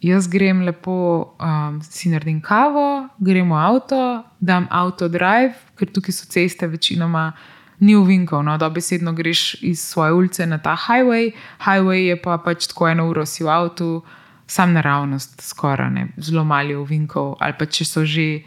[0.03, 3.99] jaz grem lepo, um, si naredim kavo, gremo v avto,
[4.39, 7.31] dam avto drive, ker tukaj so ceste večinoma
[7.83, 11.33] ni uvinkov, no, da besedno greš iz svoje ulice na ta highway,
[11.65, 14.03] highway je pa pač tako eno uro si v avtu,
[14.53, 18.43] sam naravnost, skoraj ne, zelo malo uvinkov, ali pa če so že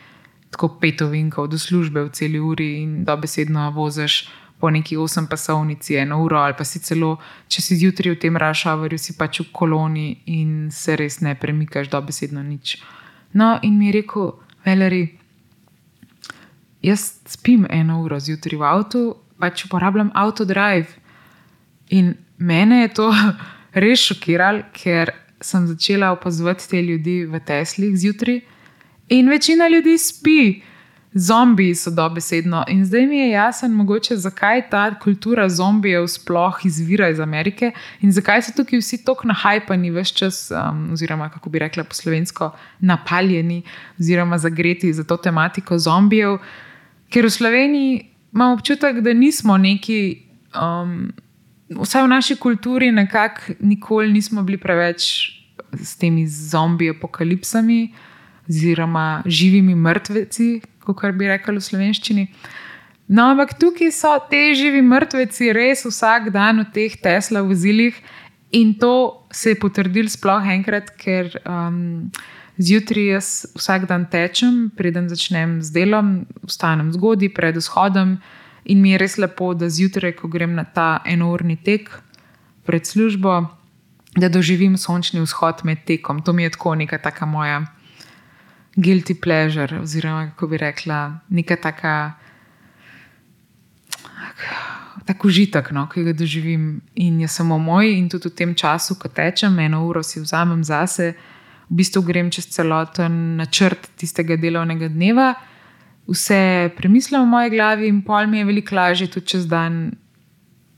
[0.55, 4.29] tako pet ovinkov do službe v celi uri in da besedno voziš
[4.61, 7.17] po neki osem pasovnici, eno uro ali pa si celo,
[7.49, 11.91] če si zjutraj v tem rašavarju, si pač v koloni in se res ne premikaš,
[11.93, 12.79] da besedno nič.
[13.37, 14.33] No, in mi je rekel,
[14.65, 15.03] veleri,
[16.87, 19.05] jaz spim eno uro zjutraj v avtu,
[19.43, 20.89] pač uporabljam autodrive.
[21.93, 23.13] In mene je to
[23.85, 28.41] res šokiralo, ker sem začela opazovati te ljudi v Teslih zjutraj.
[29.09, 30.63] In večina ljudi spi,
[31.17, 32.65] zombiji so dobesedno.
[32.69, 38.13] In zdaj mi je jasno, mogoče, zakaj ta kultura zombijev sploh izvira iz Amerike in
[38.13, 42.51] zakaj so tukaj vsi tako nahajpani, vse čas, um, oziroma kako bi rekla po slovensko,
[42.81, 43.63] napaljeni
[43.99, 46.39] oziroma zagreti za to tematiko zombijev.
[47.09, 50.23] Ker v Sloveniji imamo občutek, da nismo neki.
[50.53, 51.13] Um,
[51.71, 55.33] Vsaj v naši kulturi, nekako nikoli nismo bili preveč
[55.75, 58.05] s temi zombi apokalipsami, uh,
[58.49, 62.27] oziroma živimi mrtveci, kot bi rekli v slovenščini.
[63.09, 67.95] No, ampak tukaj so te živi mrtveci res vsak dan v teh Tesla vozilih
[68.55, 72.11] in to se je potrdil sploh enkrat, ker um,
[72.59, 78.19] zjutraj jaz vsak dan tečem, preden začnem z delom, vstanem zgodaj pred vzhodom
[78.67, 81.91] in mi je res lepo, da zjutraj, ko grem na ta enourni tek
[82.67, 83.45] pred službo,
[84.17, 86.23] da doživim sončni vzhod med tekom.
[86.23, 87.63] To mi je tako neka taka moja
[88.77, 92.13] guilty pleasure, oziroma kako bi rekla, neka taka.
[95.07, 98.97] Tako užitek, no, ki ga doživim, in je samo moj, in tudi v tem času,
[98.99, 101.13] ko tečem, eno uro si vzamem zase,
[101.71, 105.35] v bistvu grem čez celoten načrt tistega delovnega dneva,
[106.09, 109.95] vse premislim v moji glavi, in pol mi je veliko lažje tudi čez dan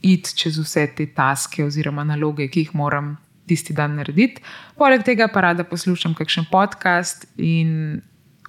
[0.02, 3.16] iti čez vse te taske oziroma naloge, ki jih moram
[3.48, 4.42] tisti dan narediti.
[4.78, 8.00] Poleg tega pa rada poslušam kakšen podcast in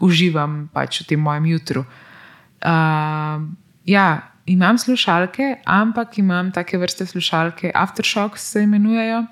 [0.03, 1.85] uživam pač v tem mojem jutru.
[2.59, 3.47] Uh,
[3.87, 4.07] ja,
[4.45, 9.23] imam slušalke, ampak imam take vrste slušalke, aftershocks se imenujejo.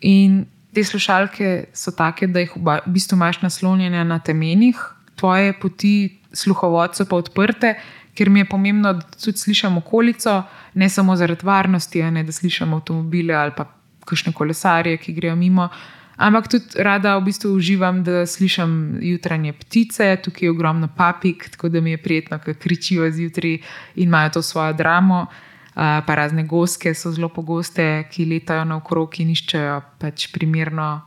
[0.00, 4.80] In te slušalke so take, da jih v bistvu imaš naslonjene na temenih,
[5.24, 7.74] tvoje poti sluhovod so pa odprte.
[8.14, 10.42] Ker mi je pomembno, da tudi slišim okolico,
[10.74, 13.66] ne samo zaradi varnosti, ne da slišim avtomobile ali pa
[14.04, 15.68] kakšne kolesarje, ki grejo mimo.
[16.16, 21.72] Ampak tudi rada v bistvu uživam, da slišim jutranje ptice, tukaj je ogromno papig, tako
[21.74, 23.62] da mi je prijetno, ker kričijo zjutraj in
[23.96, 25.26] imajo to svojo dramo.
[25.74, 31.00] Uh, pa razne goske so zelo pogoste, ki letajo naokrog in iščejo pač primerno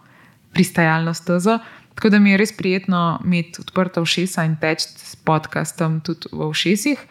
[0.51, 1.59] pristajalno stezo.
[1.97, 6.45] Tako da mi je res prijetno imeti odprta ušesa in teči s podcastom tudi v
[6.45, 7.01] ušesih.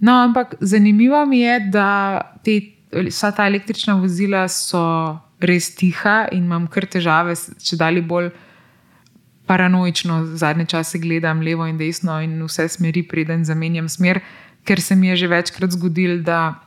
[0.00, 2.60] No, ampak zanimivo mi je, da te
[2.92, 8.30] vsa ta električna vozila so res tiha in imam kar težave, če dalje bolj
[9.50, 14.20] paranoično zadnje čase gledam levo in desno in vse smeri, preden zamenjam smer,
[14.64, 16.62] ker se mi je že večkrat zgodilo, da,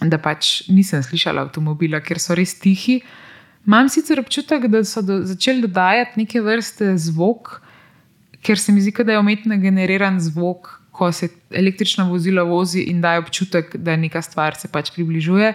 [0.00, 3.00] da pač nisem slišala avtomobila, ker so res tihi.
[3.68, 7.58] Imam sicer občutek, da so do, začeli dodajati neke vrste zvok,
[8.40, 13.02] ker se mi zdi, da je umetno generiran zvok, ko se električno vozilo vozi in
[13.04, 15.52] daje občutek, da neka stvar se pač približuje.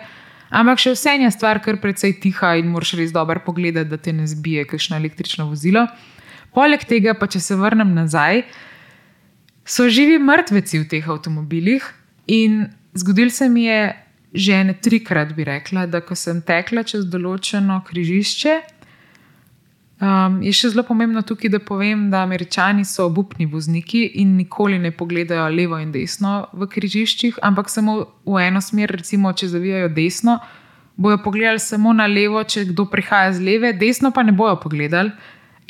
[0.53, 4.13] Ampak še vse je stvar kar precej tiha in moraš res dobro pogledati, da te
[4.13, 5.87] ne zbije kakšno električno vozilo.
[6.53, 8.43] Poleg tega, pa če se vrnem nazaj,
[9.65, 11.89] so živi mrtveci v teh avtomobilih.
[12.29, 13.89] In zgodil se mi je
[14.33, 18.55] že ne trikrat, bi rekla, da ko sem tekla čez določeno križišče.
[20.03, 24.79] Um, je še zelo pomembno tukaj, da povem, da američani so obupni vozniki in nikoli
[24.81, 29.93] ne pogledajo levo in desno v križiščih, ampak samo v eno smer, recimo, če zavijajo
[29.93, 30.39] desno,
[30.97, 35.13] bojo pogledali samo na levo, če kdo prihaja z leve, desno pa ne bojo pogledali.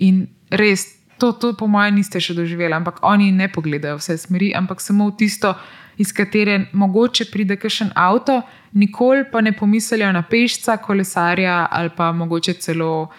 [0.08, 0.88] In res,
[1.22, 5.12] to, to po mojem, niste še doživeli, ampak oni ne pogledajo vse smeri, ampak samo
[5.12, 5.54] v tisto,
[5.98, 8.42] iz katere mogoče pride kakšen avto,
[8.74, 13.10] nikoli pa ne pomislijo na pešca, kolesarja ali pa mogoče celo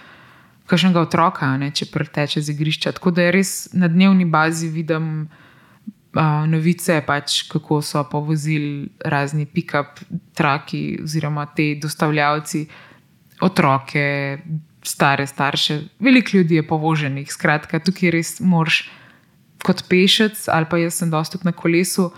[0.66, 2.93] kakšnega otroka, ne, če preteče z igrišča.
[2.93, 5.11] Tako da res na dnevni bazi vidim.
[5.25, 5.41] Uh,
[6.47, 9.99] novice, pač, kako so povozili razni pick-up
[10.35, 12.66] traki, oziroma te dostavljavci,
[13.43, 14.39] otroke,
[14.85, 17.33] stare starše, veliko ljudi je povoženih.
[17.33, 18.85] Skratka, tukaj res moraš,
[19.64, 22.12] kot pešec, ali pa jaz sem dostop na kolesu,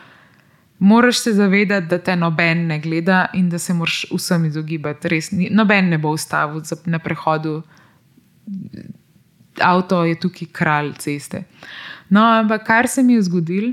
[0.79, 5.09] moraš se zavedati, da te noben ne gleda in da se moraš vsem izogibati.
[5.09, 7.62] Res, noben ne bo ustavil na prehodu,
[9.61, 11.45] avto je tukaj kralj ceste.
[12.09, 13.72] No, ampak kar se mi je zgodilo,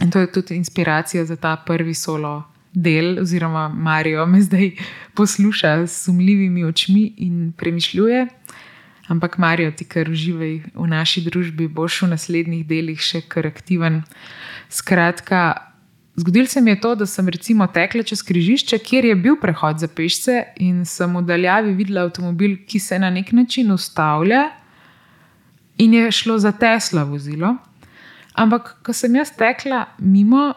[0.00, 4.70] in to je tudi inspiracija za ta prvi solo del, oziroma Marijo me zdaj
[5.14, 8.26] posluša s sumljivimi očmi in premišljuje.
[9.08, 14.02] Ampak Marijo, ti kar uživaj v naši družbi, boš v naslednjih delih še kar aktiven.
[14.70, 15.71] Skratka,
[16.16, 19.78] zgodil se mi je to, da sem recimo tekla čez križišče, kjer je bil prehod
[19.78, 24.50] za pešce in sem v daljavi videla avtomobil, ki se na nek način ustavlja
[25.78, 27.56] in je šlo za Tesla vozilo.
[28.34, 30.52] Ampak, ko sem jaz tekla mimo,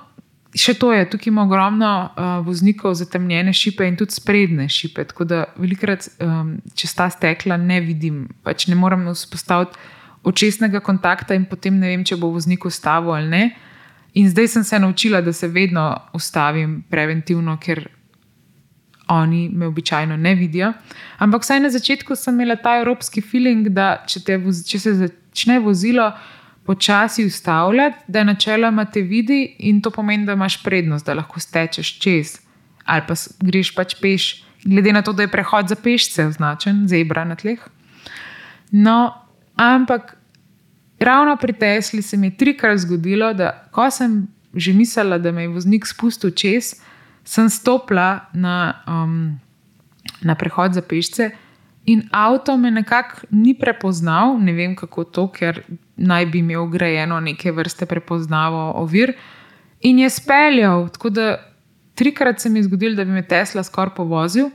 [0.56, 5.04] še to je, tukaj ima ogromno uh, voznikov zatemnjene šipe in tudi sprednje šipe.
[5.12, 9.80] Tako da velikrat, um, če sta stekla, ne vidim, pač ne morem vzpostaviti
[10.26, 13.44] očesnega kontakta in potem ne vem, če bo voznik ustavil ali ne.
[14.16, 17.88] In zdaj sem se naučila, da se vedno ustavim preventivno, ker
[19.08, 20.74] oni me običajno ne vidijo.
[21.18, 25.60] Ampak vsaj na začetku sem imela ta evropski feeling, da če, voz, če se začne
[25.60, 26.12] vozilo
[26.66, 32.00] počasi ustavljati, da načeloma te vidi in to pomeni, da imaš prednost, da lahko stečeš
[32.00, 32.40] čez
[32.86, 37.26] ali pa greš pač peš, glede na to, da je prehod za pešce označen, zebra
[37.26, 37.60] na tleh.
[38.72, 39.14] No,
[39.56, 40.15] ampak
[41.00, 45.42] ravno pri Tesli se mi je trikrat zgodilo, da ko sem že mislila, da me
[45.42, 46.76] je voznik spustil čez,
[47.24, 49.40] sem stopila na, um,
[50.22, 51.30] na prehod za pešce.
[51.86, 55.62] In avto me nekako ni prepoznal, ne vem kako to, ker
[55.98, 59.14] naj bi imel grajeno neke vrste prepoznavo ovir.
[59.82, 61.28] In je speljal, tako da
[61.96, 64.50] trikrat se mi je zgodilo, da bi me Tesla skoraj povozil.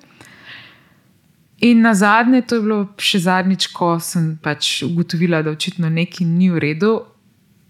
[1.61, 6.25] In na zadnje, to je bilo še zadnjič, ko sem pač ugotovila, da očitno nekaj
[6.25, 6.93] ni v redu,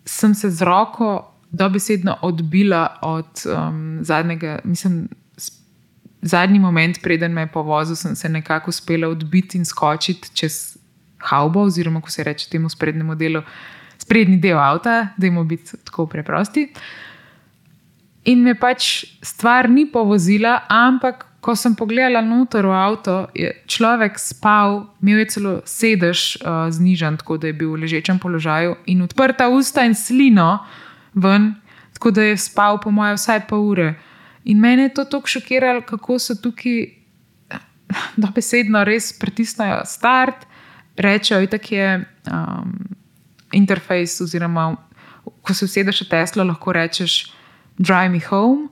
[0.07, 5.09] sem se z roko dobesedno odbila od um, zadnjega, mislim,
[6.22, 10.76] zadnji moment, preden me je povozil, sem se nekako uspela odbiti in skočiti čez
[11.18, 13.43] haubo, oziroma ko se reče temu sprednjemu delu,
[13.99, 16.68] sprednji del avta, da jim biti tako preprosti.
[18.24, 24.20] In me pač stvar ni povozila, ampak ko sem pogledala noter v avto, je človek
[24.20, 29.01] spal, imel je celo sedež uh, znižen, tako da je bil v ležečem položaju in
[29.03, 30.61] odprta usta in slino
[31.16, 31.55] ven,
[31.97, 33.95] tako da je spal, po mojem, vsaj pol ure.
[34.45, 37.01] In mene je to tako šokiralo, kako so tukaj
[38.22, 40.47] dobesedno res pritisnajo start,
[40.97, 42.76] rečejo, da je um,
[43.53, 44.76] interfejs, oziroma
[45.43, 47.32] ko se usedeš v Teslo, lahko rečeš
[47.78, 48.68] Drive me home.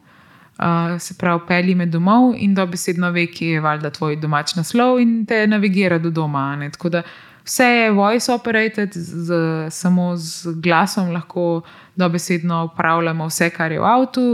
[0.59, 4.99] Uh, se pravi, pelji me domov in dobesedno ve, ki je valjda tvoj domač naslov
[4.99, 6.57] in te navigira do doma.
[6.57, 6.71] Ne?
[6.75, 7.03] Tako da
[7.45, 9.37] vse je voice operated, z,
[9.71, 11.61] samo z glasom lahko
[11.97, 14.25] dobesedno upravljamo vse, kar je v avtu.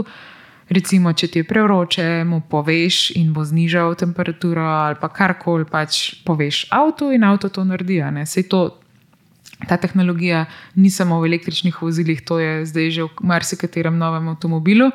[0.69, 6.23] Recimo, če ti je prevroče, mu poveš in bo znižal temperaturo, ali pa karkoli pač
[6.25, 8.01] poveš avtu, in avto to naredi.
[8.49, 8.63] To,
[9.69, 14.89] ta tehnologija ni samo v električnih vozilih, to je zdaj že v marsikaterem novem avtomobilu.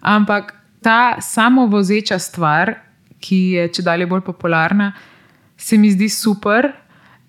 [0.00, 2.74] Ampak ta samovozeča stvar,
[3.20, 4.92] ki je če dalje bolj popularna,
[5.58, 6.70] se mi zdi super,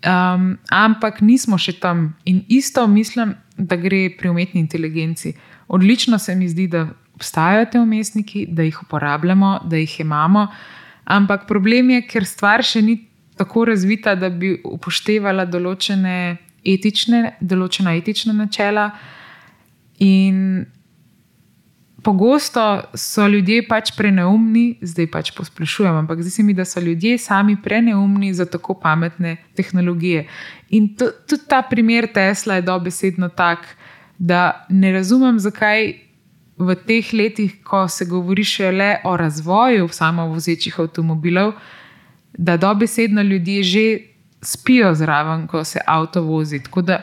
[0.05, 2.13] um, ampak nismo še tam.
[2.29, 5.33] In isto mislim, da gre pri umetni inteligenci.
[5.67, 10.47] Odlično se mi zdi, da obstajajo te umestniki, da jih uporabljamo, da jih imamo.
[11.03, 12.95] Ampak problem je, ker stvar še ni
[13.37, 18.89] tako razvita, da bi upoštevala določene etične, določena etična načela.
[19.99, 20.65] In
[22.09, 22.63] pogosto
[22.97, 27.53] so ljudje pač preneumni, zdaj pač posplošujem, ampak zdi se mi, da so ljudje sami
[27.61, 30.25] preneumni za tako pametne tehnologije.
[30.73, 33.67] In tudi ta primer Tesla je dobesedno tak
[34.19, 35.93] da ne razumem, zakaj
[36.59, 41.53] v teh letih, ko se govori še le o razvoju samovozečih avtomobilov,
[42.37, 43.85] da dobesedno ljudje že
[44.41, 46.59] spijo zraven, ko se avto vozi.
[46.63, 46.99] Tako da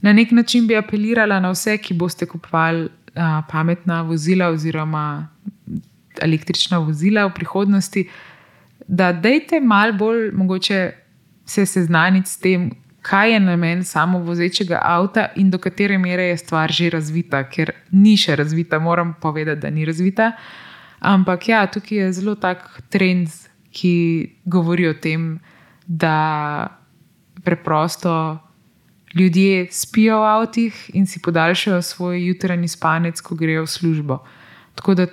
[0.00, 5.28] na nek način bi apelirala na vse, ki boste kupovali a, pametna vozila oziroma
[6.20, 8.08] električna vozila v prihodnosti,
[8.86, 10.92] da dejte malo bolj mogoče
[11.46, 12.70] se seznaniti s tem,
[13.02, 18.16] kaj je namen samovozečega avta in do katere mere je stvar že razvita, ker ni
[18.16, 20.32] še razvita, moram povedati, da ni razvita.
[21.00, 23.28] Ampak ja, tukaj je zelo tak trend,
[23.72, 23.94] ki
[24.44, 25.40] govori o tem,
[25.86, 26.68] da
[27.42, 28.38] preprosto
[29.14, 34.18] ljudje spijo v avtih in si podaljšajo svoj jutranji spanec, ko grejo v službo.
[34.74, 35.06] Tako da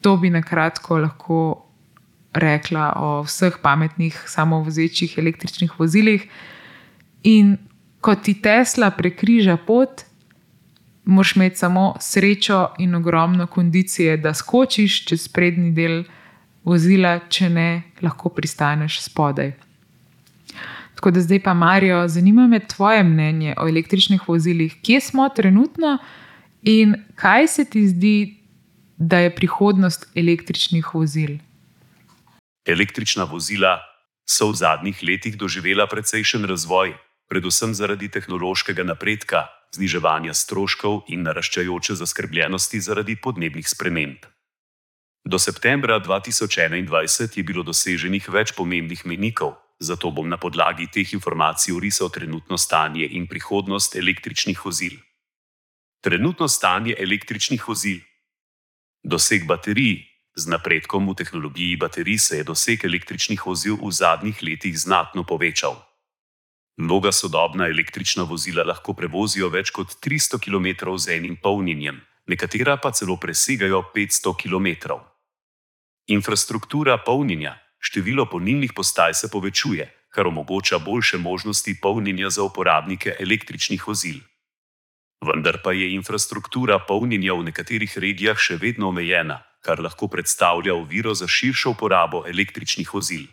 [0.00, 1.66] to bi na kratko lahko
[2.34, 6.28] rekla o vseh pametnih, samovozečih električnih vozilih.
[7.22, 7.56] In
[8.00, 10.02] ko ti Tesla prekriža pot,
[11.04, 16.04] moš imeti samo srečo in ogromno kondicije, da skočiš čez prednji del
[16.64, 19.52] vozila, če ne, lahko pristaneš spodaj.
[21.02, 25.98] Tako da zdaj pa, Marijo, zanima me tvoje mnenje o električnih vozilih, kje smo trenutno
[26.62, 28.36] in kaj se ti zdi,
[28.96, 31.30] da je prihodnost električnih vozil.
[32.66, 33.80] Električna vozila
[34.30, 36.94] so v zadnjih letih doživela precejšen razvoj,
[37.26, 44.22] predvsem zaradi tehnološkega napredka, zniževanja stroškov in naraščajoče zaskrbljenosti zaradi podnebnih sprememb.
[45.26, 51.74] Do septembra 2021 je bilo doseženih več pomembnih menikov, zato bom na podlagi teh informacij
[51.74, 54.98] orisal trenutno stanje in prihodnost električnih vozil.
[56.00, 58.00] Trenutno stanje električnih vozil.
[59.02, 60.08] Doseg baterij.
[60.34, 65.76] Z napredkom v tehnologiji baterij se je doseg električnih vozil v zadnjih letih znatno povečal.
[66.76, 72.90] Mnoga sodobna električna vozila lahko prevozijo več kot 300 km z enim polnjenjem, nekatera pa
[72.90, 74.96] celo presegajo 500 km.
[76.08, 83.88] Infrastruktura polnjenja, število polnilnih postaj se povečuje, kar omogoča boljše možnosti polnjenja za uporabnike električnih
[83.88, 84.22] vozil.
[85.22, 91.14] Vendar pa je infrastruktura polnjenja v nekaterih regijah še vedno omejena, kar lahko predstavlja oviro
[91.14, 93.26] za širšo uporabo električnih vozil.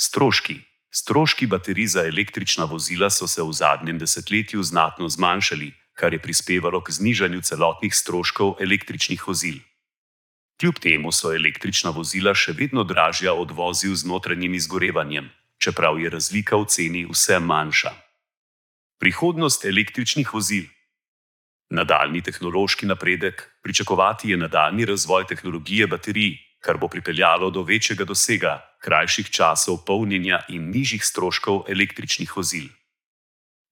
[0.00, 0.60] Stroški.
[0.92, 6.80] Stroški baterij za električna vozila so se v zadnjem desetletju znatno zmanjšali, kar je prispevalo
[6.84, 9.60] k znižanju celotnih stroškov električnih vozil.
[10.60, 16.10] Kljub temu so električna vozila še vedno dražja od vozil z notranjim izgorevanjem, čeprav je
[16.10, 17.92] razlika v ceni vse manjša.
[19.02, 20.68] Prihodnost električnih vozil.
[21.72, 28.60] Nadaljni tehnološki napredek, pričakovati je nadaljni razvoj tehnologije baterij, kar bo pripeljalo do večjega dosega,
[28.82, 32.68] krajših časov polnjenja in nižjih stroškov električnih vozil.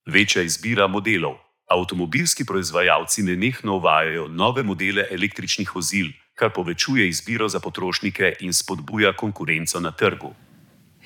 [0.06, 1.38] Večja izbira modelov.
[1.70, 6.10] Avtomobilski proizvajalci nenehno uvajajo nove modele električnih vozil,
[6.40, 10.32] kar povečuje izbiro za potrošnike in spodbuja konkurenco na trgu.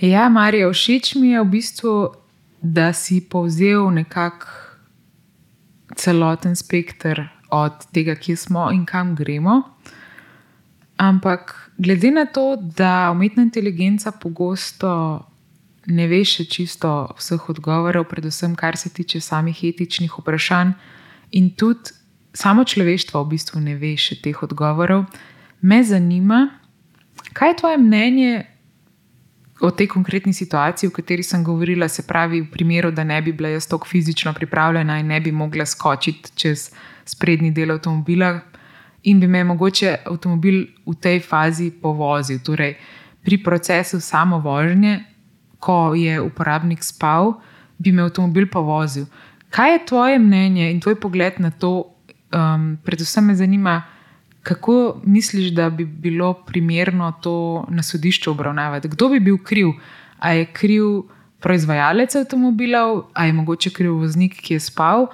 [0.00, 1.94] Ja, Marijo, všeč mi je v bistvu,
[2.62, 4.46] da si povzel nekako
[5.96, 9.62] celoten spekter od tega, kje smo in kam gremo.
[10.96, 14.90] Ampak glede na to, da umetna inteligenca pogosto
[15.86, 20.72] ne ve še čisto vseh odgovorov, predvsem kar se tiče samih etičnih vprašanj,
[21.34, 21.92] in tudi
[22.34, 25.06] samo človeštvo v bistvu ne ve še teh odgovorov,
[25.62, 26.48] me zanima,
[27.32, 28.32] kaj je tvoje mnenje
[29.62, 33.32] o tej konkretni situaciji, o kateri sem govorila, se pravi, v primeru, da ne bi
[33.32, 36.70] bila jaz tako fizično pripravljena in ne bi mogla skočiti čez
[37.04, 38.40] sprednji del avtomobila
[39.04, 42.40] in bi me mogoče avtomobil v tej fazi povozil.
[42.44, 42.74] Torej,
[43.24, 45.04] pri procesu samo vožnje,
[45.60, 47.38] ko je uporabnik spal,
[47.78, 49.06] bi me avtomobil povozil.
[49.50, 51.93] Kaj je tvoje mnenje in tvoj pogled na to?
[52.34, 53.82] Um, predvsem me zanima,
[54.42, 58.88] kako misliš, da bi bilo primerno to na sodišču obravnavati?
[58.88, 59.68] Kdo bi bil kriv?
[60.18, 60.84] A je kriv
[61.40, 65.06] proizvajalec avtomobilov, a je mogoče kriv voznik, ki je spal,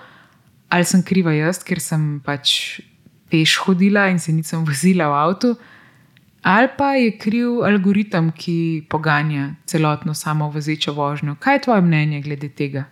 [0.68, 2.80] ali sem kriva jaz, ker sem pač
[3.30, 5.50] peš hodila in se nisem vozila v avtu,
[6.42, 11.36] ali pa je kriv algoritem, ki poganja celotno samo vozečo vožnjo.
[11.38, 12.86] Kaj je tvoje mnenje glede tega?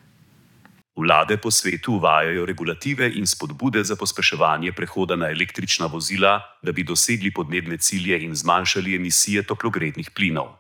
[0.99, 6.82] Vlade po svetu uvajajo regulative in spodbude za pospeševanje prehoda na električna vozila, da bi
[6.82, 10.59] dosegli podnebne cilje in zmanjšali emisije toplogrednih plinov.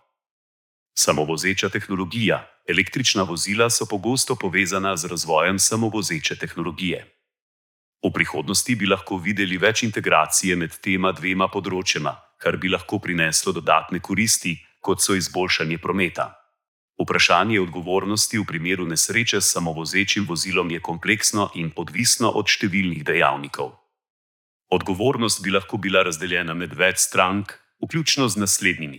[0.98, 2.46] Samovozeča tehnologija.
[2.68, 7.02] Električna vozila so pogosto povezana z razvojem samovozeče tehnologije.
[8.06, 13.52] V prihodnosti bi lahko videli več integracije med tema dvema področjema, kar bi lahko prineslo
[13.52, 16.37] dodatne koristi, kot so izboljšanje prometa.
[16.98, 23.76] Vprašanje odgovornosti v primeru nesreče s samovozečim vozilom je kompleksno in odvisno od številnih dejavnikov.
[24.74, 28.98] Odgovornost bi lahko bila razdeljena med več strank, vključno z naslednjimi.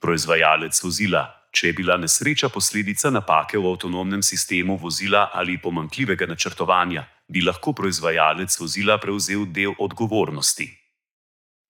[0.00, 7.08] Proizvajalec vozila, če je bila nesreča posledica napake v avtonomnem sistemu vozila ali pomankljivega načrtovanja,
[7.28, 10.68] bi lahko proizvajalec vozila prevzel del odgovornosti.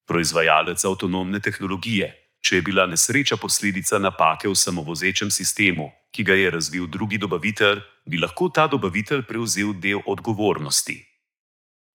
[0.05, 2.13] Proizvajalec avtonomne tehnologije,
[2.45, 7.81] če je bila nesreča posledica napake v samovozečem sistemu, ki ga je razvil drugi dobavitelj,
[8.05, 11.01] bi lahko ta dobavitelj prevzel del odgovornosti.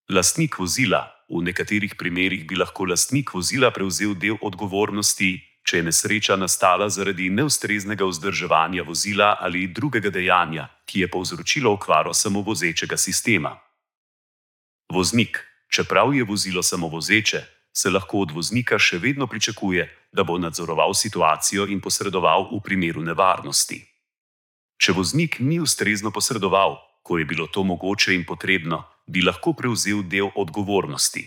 [0.10, 6.34] Lastnik vozila, v nekaterih primerjih bi lahko lastnik vozila prevzel del odgovornosti, če je nesreča
[6.34, 13.54] nastala zaradi neustreznega vzdrževanja vozila ali drugega dejanja, ki je povzročilo okvaro samovozečega sistema.
[14.90, 15.38] Voznik,
[15.70, 17.44] čeprav je vozilo samovozeče,
[17.74, 23.02] se lahko od voznika še vedno pričakuje, da bo nadzoroval situacijo in posredoval v primeru
[23.06, 23.82] nevarnosti.
[24.80, 30.04] Če voznik ni ustrezno posredoval, ko je bilo to mogoče in potrebno, bi lahko prevzel
[30.08, 31.26] del odgovornosti.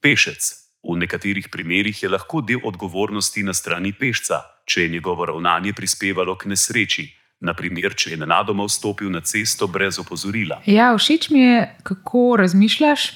[0.00, 0.42] Pešec,
[0.82, 6.36] v nekaterih primerjih je lahko del odgovornosti na strani pešca, če je njegovo ravnanje prispevalo
[6.38, 7.08] k nesreči,
[7.40, 10.62] naprimer, če je nenadoma vstopil na cesto brez opozorila.
[10.66, 13.10] Ja, všeč mi je, kako razmišljaš.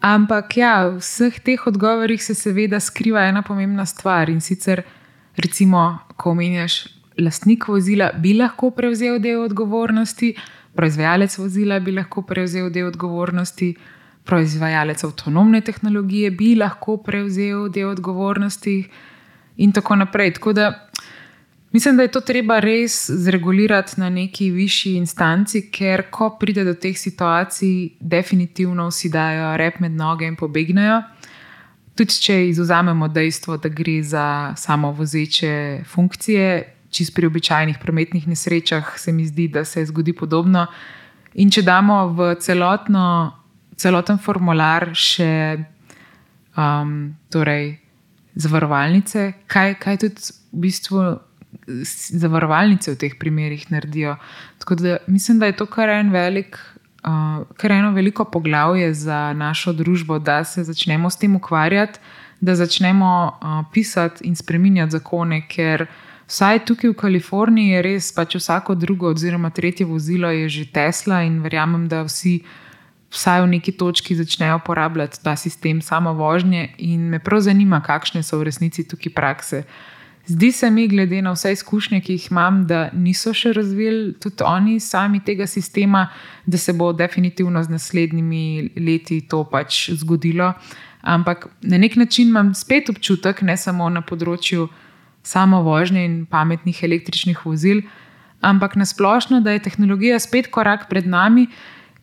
[0.00, 4.84] Ampak ja, v vseh teh odgovorih se seveda skriva ena pomembna stvar in sicer,
[5.36, 6.86] recimo, ko omenjaš,
[7.18, 10.36] lastnik vozila bi lahko prevzel del odgovornosti,
[10.78, 13.74] proizvajalec vozila bi lahko prevzel del odgovornosti,
[14.24, 18.78] proizvajalec avtonomne tehnologije bi lahko prevzel del odgovornosti,
[19.58, 20.32] in tako naprej.
[20.32, 20.87] Tako da
[21.72, 26.72] Mislim, da je to treba res zregulirati na neki višji instanci, ker ko pride do
[26.74, 31.02] teh situacij, definitivno vsi dajo rep med noge in pobegnejo.
[31.98, 36.48] Tudi če izuzamemo dejstvo, da gre za samo vozeče funkcije,
[36.90, 40.66] čist pri običajnih prometnih nesrečah, se mi zdi, da se zgodi podobno.
[41.34, 43.04] In če damo v celotno,
[43.76, 45.58] celoten formular še
[46.56, 47.74] um, torej,
[48.38, 51.02] zavarovalnice, kaj, kaj tudi v bistvu
[52.12, 54.16] zavarovalnice v teh primerih naredijo.
[54.58, 56.58] Tako da mislim, da je to kar en velik.
[56.98, 61.98] Uh, kar eno veliko poglavje za našo družbo, da se začnemo s tem ukvarjati,
[62.40, 65.86] da začnemo uh, pisati in spremenjati zakone, ker
[66.26, 71.22] vsaj tukaj v Kaliforniji je res pač vsako drugo, oziroma tretje vozilo je že Tesla
[71.22, 72.40] in verjamem, da vsi
[73.10, 76.74] vsaj v neki točki začnejo uporabljati ta sistem samo vožnje.
[76.78, 79.62] In me prav zanima, kakšne so v resnici tukaj prakse.
[80.28, 84.44] Zdi se mi, glede na vse izkušnje, ki jih imam, da niso še razvili tudi
[84.44, 86.10] oni sami tega sistema,
[86.46, 88.42] da se bo definitivno z naslednjimi
[88.76, 90.52] leti to pač zgodilo.
[91.00, 94.66] Ampak na nek način imam spet občutek, ne samo na področju
[95.24, 97.80] samo vožnje in pametnih električnih vozil,
[98.44, 101.46] ampak na splošno, da je tehnologija spet korak pred nami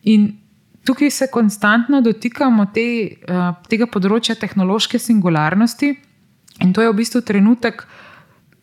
[0.02, 0.32] in
[0.86, 2.88] tukaj se konstantno dotikamo te,
[3.30, 5.92] uh, tega področja tehnološke singularnosti.
[6.64, 7.86] In to je v bistvu trenutek,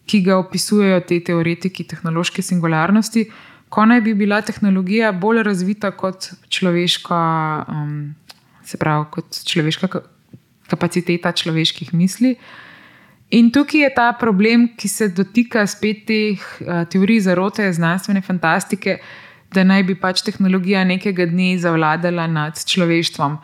[0.05, 3.27] ki ga opisujejo te teoretiki tehnološke singularnosti,
[3.73, 7.21] ko naj bi bila tehnologija bolj razvita kot človeška,
[7.69, 8.13] um,
[8.65, 9.89] se pravi, kot človeška
[10.69, 12.35] kapaciteta človeških misli.
[13.33, 18.99] In tukaj je ta problem, ki se dotika spet teh uh, teorij zarote, znanstvene fantastike,
[19.53, 23.37] da naj bi pač tehnologija nekega dne zavladala nad človeštvom.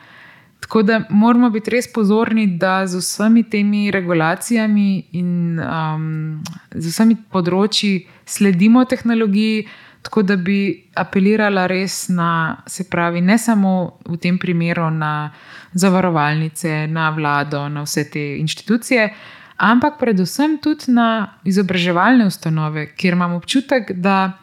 [0.60, 6.44] Tako da moramo biti res pozorni, da z vsemi temi regulacijami in um,
[6.76, 9.64] z vsemi področji sledimo tehnologiji,
[10.04, 10.60] tako da bi
[10.96, 15.32] apelirala res na, se pravi, ne samo v tem primeru na
[15.74, 19.10] zavarovalnice, na vlado, na vse te inštitucije,
[19.58, 24.40] ampak predvsem tudi na izobraževalne ustanove, kjer imam občutek, da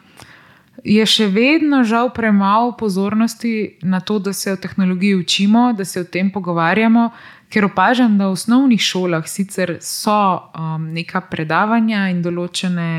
[0.87, 6.01] je še vedno žal premalo pozornosti na to, da se o tehnologiji učimo, da se
[6.01, 7.09] o tem pogovarjamo,
[7.51, 12.89] ker opažam, da v osnovnih šolah sicer so um, neka predavanja in določene,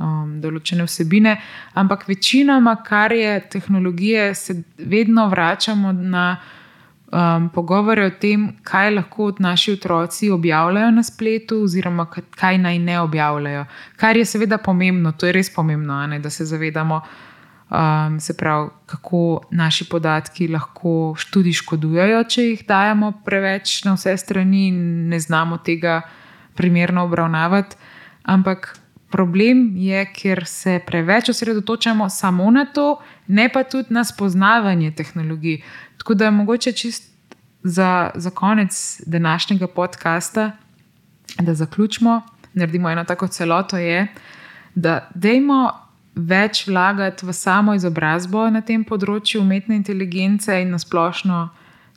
[0.00, 1.36] um, določene vsebine,
[1.76, 6.30] ampak večinoma, kar je tehnologije, se vedno vračamo na.
[7.08, 12.04] Um, pogovore o tem, kaj lahko naši otroci objavljajo na spletu, oziroma
[12.36, 13.64] kaj naj ne objavljajo.
[13.96, 17.00] Kar je seveda pomembno, to je res pomembno, ne, da se zavedamo,
[17.70, 24.16] um, se pravi, kako naši podatki lahko tudi škodujejo, če jih dajemo preveč na vse
[24.16, 26.02] strani in ne znamo tega
[26.60, 27.76] primerno obravnavati.
[28.22, 28.74] Ampak
[29.08, 35.62] problem je, ker se preveč osredotočamo samo na to, ne pa tudi na spoznavanje tehnologij.
[36.08, 37.12] Tako da mogoče čist
[37.62, 40.50] za, za konec današnjega podcasta,
[41.38, 42.22] da zaključimo,
[42.54, 43.76] naredimo eno tako celoto.
[43.76, 44.06] Je,
[44.74, 45.72] da dajmo
[46.14, 51.42] več vlagati v samo izobrazbo na tem področju umetne inteligence in na splošno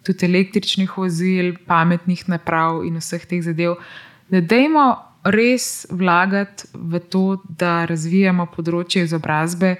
[0.03, 3.80] tudi električnih vozil, pametnih naprav in vseh teh zadev.
[4.28, 4.89] Da dajmo
[5.24, 9.78] res vlagati v to, da razvijamo področje izobrazbe,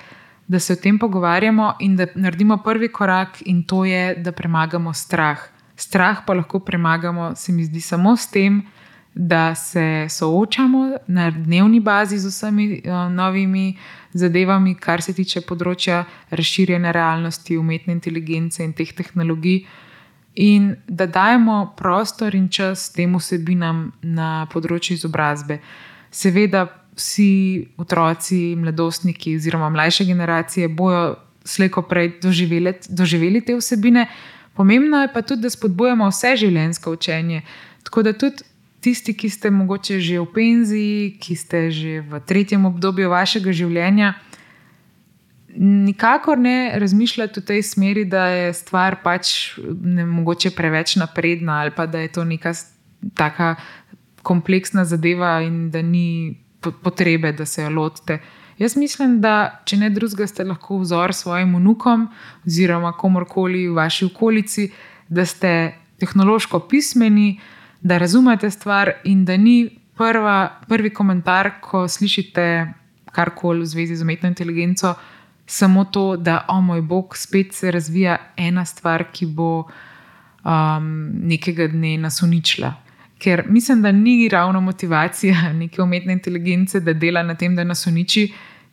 [0.52, 4.94] da se o tem pogovarjamo in da naredimo prvi korak, in to je, da premagamo
[4.94, 5.40] strah.
[5.76, 8.62] Strah pa lahko premagamo, se mi zdi, samo s tem,
[9.14, 13.78] da se soočamo na dnevni bazi z vsemi uh, novimi
[14.12, 19.64] zadevami, kar se tiče področja razširjene realnosti, umetne inteligence in teh tehnologij
[20.36, 25.62] in da dajemo prostor in čas tem vsebinam na področju izobrazbe.
[26.12, 26.68] Seveda,
[27.02, 34.06] vsi otroci, mladostniki oziroma mlajše generacije bojo slejko prej doživeli, doživeli te vsebine.
[34.54, 37.42] Pomembno je pa tudi, da spodbujamo vse življenjsko učenje.
[37.84, 38.46] Tako da tudi
[38.82, 44.14] tisti, ki ste mogoče že v penziji, ki ste že v tretjem obdobju vašega življenja,
[45.58, 51.74] nikakor ne razmišljati v tej smeri, da je stvar pač ne mogoče preveč napredna ali
[51.76, 52.54] pa da je to neka
[53.18, 53.56] taka
[54.22, 58.20] kompleksna zadeva in da ni potrebe, da se jo lotite.
[58.58, 62.08] Jaz mislim, da če ne drugega, ste lahko vzor svojim unukom
[62.46, 64.68] oziroma komorkoli v vaši okolici,
[65.10, 67.40] da ste tehnološko pismeni,
[67.82, 72.46] da razumete stvar in da ni prva, prvi komentar, ko slišite
[73.12, 74.94] karkoli v zvezi z umetno inteligenco,
[75.46, 80.88] samo to, da, o moj bog, spet se razvija ena stvar, ki bo um,
[81.28, 82.74] nekega dne nas uničila.
[83.22, 87.86] Ker mislim, da ni ravno motivacija neke umetne inteligence, da dela na tem, da nas
[87.88, 88.32] uniči,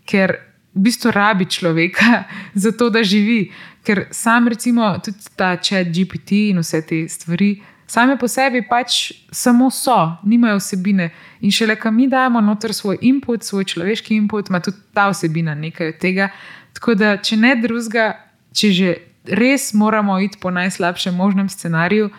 [0.08, 0.32] ker
[0.74, 2.24] v bistvu rabi človeka
[2.62, 3.50] za to, da živi.
[3.84, 7.56] Ker sam, recimo, tudi ta chat GPT in vse te stvari,
[7.88, 11.10] same po sebi pač samo so, nimajo vsebine.
[11.40, 15.54] In šele, kam mi dajemo noter svoj input, svoj človeški input, ima tudi ta vsebina
[15.54, 16.28] nekaj od tega.
[16.76, 18.10] Tako da, če ne drugega,
[18.52, 18.94] če že
[19.24, 22.10] res moramo iti po najslabšem možnem scenariju,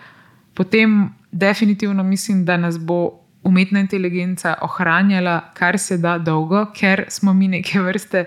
[0.54, 3.12] potem definitivno mislim, da nas bo
[3.44, 8.26] umetna inteligenca ohranjala kar se da dolgo, ker smo mi neke vrste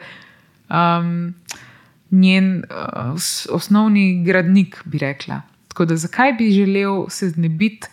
[0.70, 1.34] um,
[2.10, 3.14] njen uh,
[3.50, 5.42] osnovni gradnik, bi rekla.
[5.68, 7.88] Tako da, zakaj bi želel se znebiti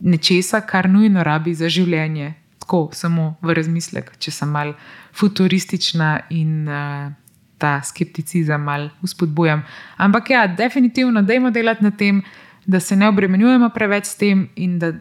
[0.00, 2.34] nečesa, kar nujno rabi za življenje?
[2.58, 4.74] Tako, samo v razmislek, če sem mal
[5.14, 6.68] futuristična in.
[6.68, 7.14] Uh,
[7.58, 9.62] ta skepticizem malo uspodbujam.
[9.96, 12.22] Ampak ja, definitivno, dajmo delati na tem,
[12.66, 14.92] da se ne obremenjujemo preveč s tem in da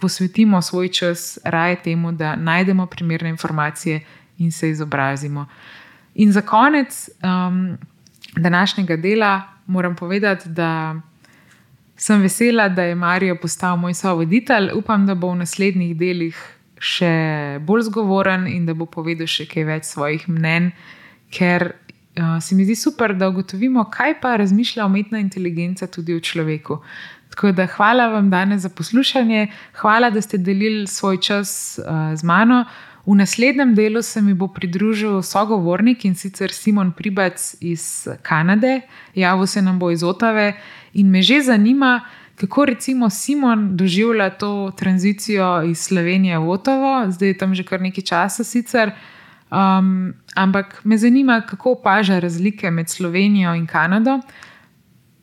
[0.00, 4.00] posvetimo svoj čas raje temu, da najdemo primerne informacije
[4.38, 5.46] in se izobrazimo.
[6.14, 7.78] In za konec um,
[8.36, 11.00] današnjega dela moram povedati, da
[11.96, 14.70] sem vesela, da je Marijo postal moj sovoditelj.
[14.74, 16.36] Upam, da bo v naslednjih delih
[16.82, 17.12] še
[17.62, 20.72] bolj zgovoren in da bo povedal še kaj več svojih mnen,
[21.30, 21.70] ker
[22.16, 26.78] uh, se mi zdi super, da ugotovimo, kaj pa razmišlja umetna inteligenca tudi o človeku.
[27.30, 32.24] Tako da hvala vam danes za poslušanje, hvala, da ste delili svoj čas uh, z
[32.24, 32.64] mano.
[33.06, 38.80] V naslednjem delu se mi bo pridružil sogovornik in sicer Simon Pribac iz Kanade,
[39.14, 40.52] javil se nam bo iz Otave
[40.92, 42.00] in me že zanima,
[42.36, 47.80] kako recimo Simon doživlja to tranzicijo iz Slovenije v Otavo, zdaj je tam že kar
[47.80, 48.92] nekaj časa sicer.
[49.52, 54.20] Um, ampak me zanima, kako opaža razlike med Slovenijo in Kanado,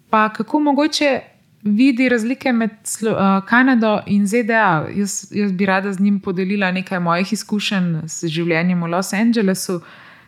[0.09, 1.19] pa kako mogoče
[1.63, 4.85] vidi razlike med Slo uh, Kanado in ZDA.
[4.95, 9.81] Jaz, jaz bi rada z njim podelila nekaj mojih izkušenj z življenjem v Los Angelesu.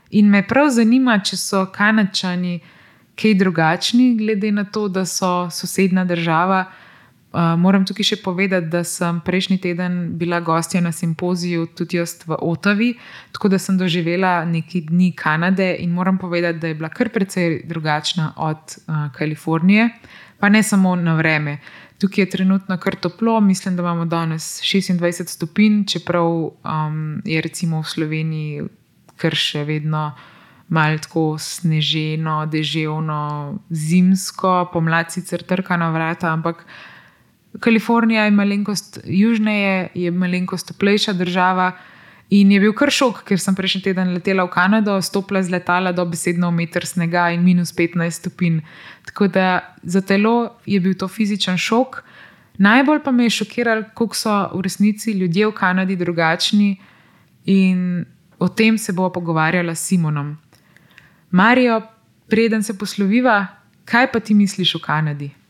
[0.09, 2.59] In me prav zanima, če so Kanačani
[3.21, 6.65] kaj drugačni, glede na to, da so sosednja država.
[7.31, 12.17] Uh, moram tukaj še povedati, da sem prejšnji teden bila gostja na simpoziju, tudi jaz
[12.27, 12.89] v Otavi,
[13.31, 17.61] tako da sem doživela neki dni Kanade in moram povedati, da je bila kar precej
[17.71, 19.87] drugačna od uh, Kalifornije,
[20.43, 21.61] pa ne samo na vreme.
[22.03, 27.79] Tukaj je trenutno kar toplo, mislim, da imamo danes 26 stopinj, čeprav um, je recimo
[27.79, 28.69] v Sloveniji
[29.15, 30.09] kar še vedno.
[30.71, 33.23] Malo tako sneženo, deževno,
[33.71, 36.90] zimsko, pomlad sicer trka na vrata, ampak uh,
[37.59, 41.71] Kalifornija je malenkost južneje, je malenkost toplejša država.
[42.31, 45.91] In je bil kar šok, ker sem prejšnji teden letela v Kanado, stopila z letala
[45.91, 48.61] do besedno meter snega in minus 15 stopinj.
[49.05, 52.03] Tako da za telo je bil to fizičen šok.
[52.57, 56.77] Najbolj pa me je šokiralo, kako so v resnici ljudje v Kanadi drugačni
[57.45, 58.05] in
[58.39, 60.37] o tem se bo pogovarjala s Simonom.
[61.31, 61.81] Marijo,
[62.27, 63.47] preden se posloviva,
[63.85, 65.40] kaj pa ti misliš o Kanadi?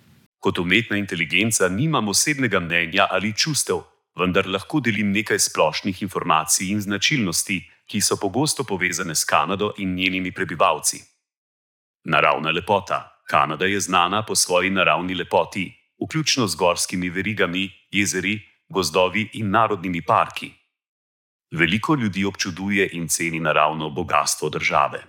[0.41, 3.83] Kot umetna inteligenca nimam osebnega mnenja ali čustev,
[4.17, 9.93] vendar lahko delim nekaj splošnih informacij in značilnosti, ki so pogosto povezane s Kanado in
[9.95, 11.01] njenimi prebivalci.
[12.03, 13.21] Naravna lepota.
[13.29, 15.69] Kanada je znana po svoji naravni lepoti,
[16.03, 18.39] vključno z gorskimi verigami, jezeri,
[18.69, 20.51] gozdovi in narodnimi parki.
[21.51, 25.03] Veliko ljudi občuduje in ceni naravno bogatstvo države.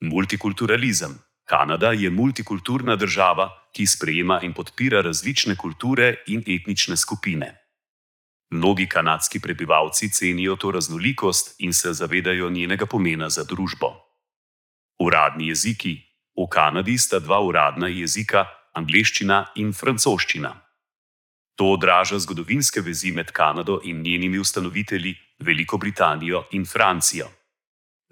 [0.00, 1.18] Multikulturalizem.
[1.44, 7.58] Kanada je multikulturna država, ki sprejema in podpira različne kulture in etnične skupine.
[8.52, 13.94] Mnogi kanadski prebivalci cenijo to raznolikost in se zavedajo njenega pomena za družbo.
[14.98, 16.00] Uradni jeziki.
[16.36, 20.52] V Kanadi sta dva uradna jezika, angliščina in francoščina.
[21.56, 27.28] To odraža zgodovinske vezi med Kanado in njenimi ustanovitelji, Veliko Britanijo in Francijo.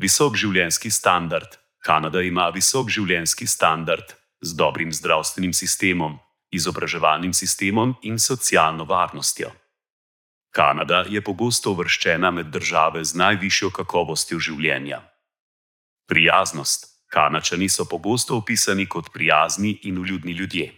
[0.00, 1.56] Visok življenjski standard.
[1.84, 6.18] Kanada ima visok življenjski standard z dobrim zdravstvenim sistemom,
[6.50, 9.50] izobraževalnim sistemom in socialno varnostjo.
[10.50, 15.02] Kanada je pogosto uvrščena med države z najvišjo kakovostjo življenja.
[16.08, 16.90] Prijaznost.
[17.10, 20.70] Kanačani so pogosto opisani kot prijazni in uljudni ljudje.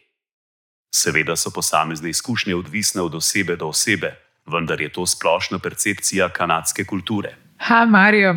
[0.95, 4.15] Seveda so posamezne izkušnje odvisne od osebe do osebe,
[4.47, 7.37] vendar je to splošna percepcija kanadske kulture.
[7.59, 8.37] Ha, Marijo,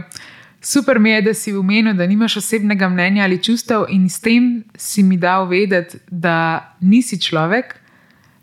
[0.66, 4.63] super mi je, da si umenil, da nimaš osebnega mnenja ali čustev, in s tem
[4.78, 7.76] si mi dal vedeti, da nisi človek.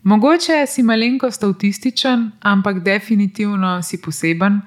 [0.03, 4.61] Mogoče si malenkost avtističen, ampak definitivno si poseben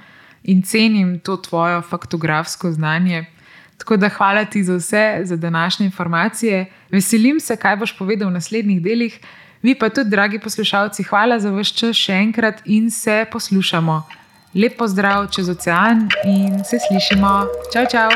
[0.44, 3.24] in cenim to tvoje faktografsko znanje.
[3.76, 6.66] Tako da hvala ti za vse, za današnje informacije.
[6.90, 9.18] Veselim se, kaj boš povedal v naslednjih delih.
[9.62, 14.02] Vi pa tudi, dragi poslušalci, hvala za vaš čas še enkrat in se poslušamo.
[14.57, 17.44] Lep pozdrav čez ocean in se slišimo.
[17.72, 18.11] Čau, čau!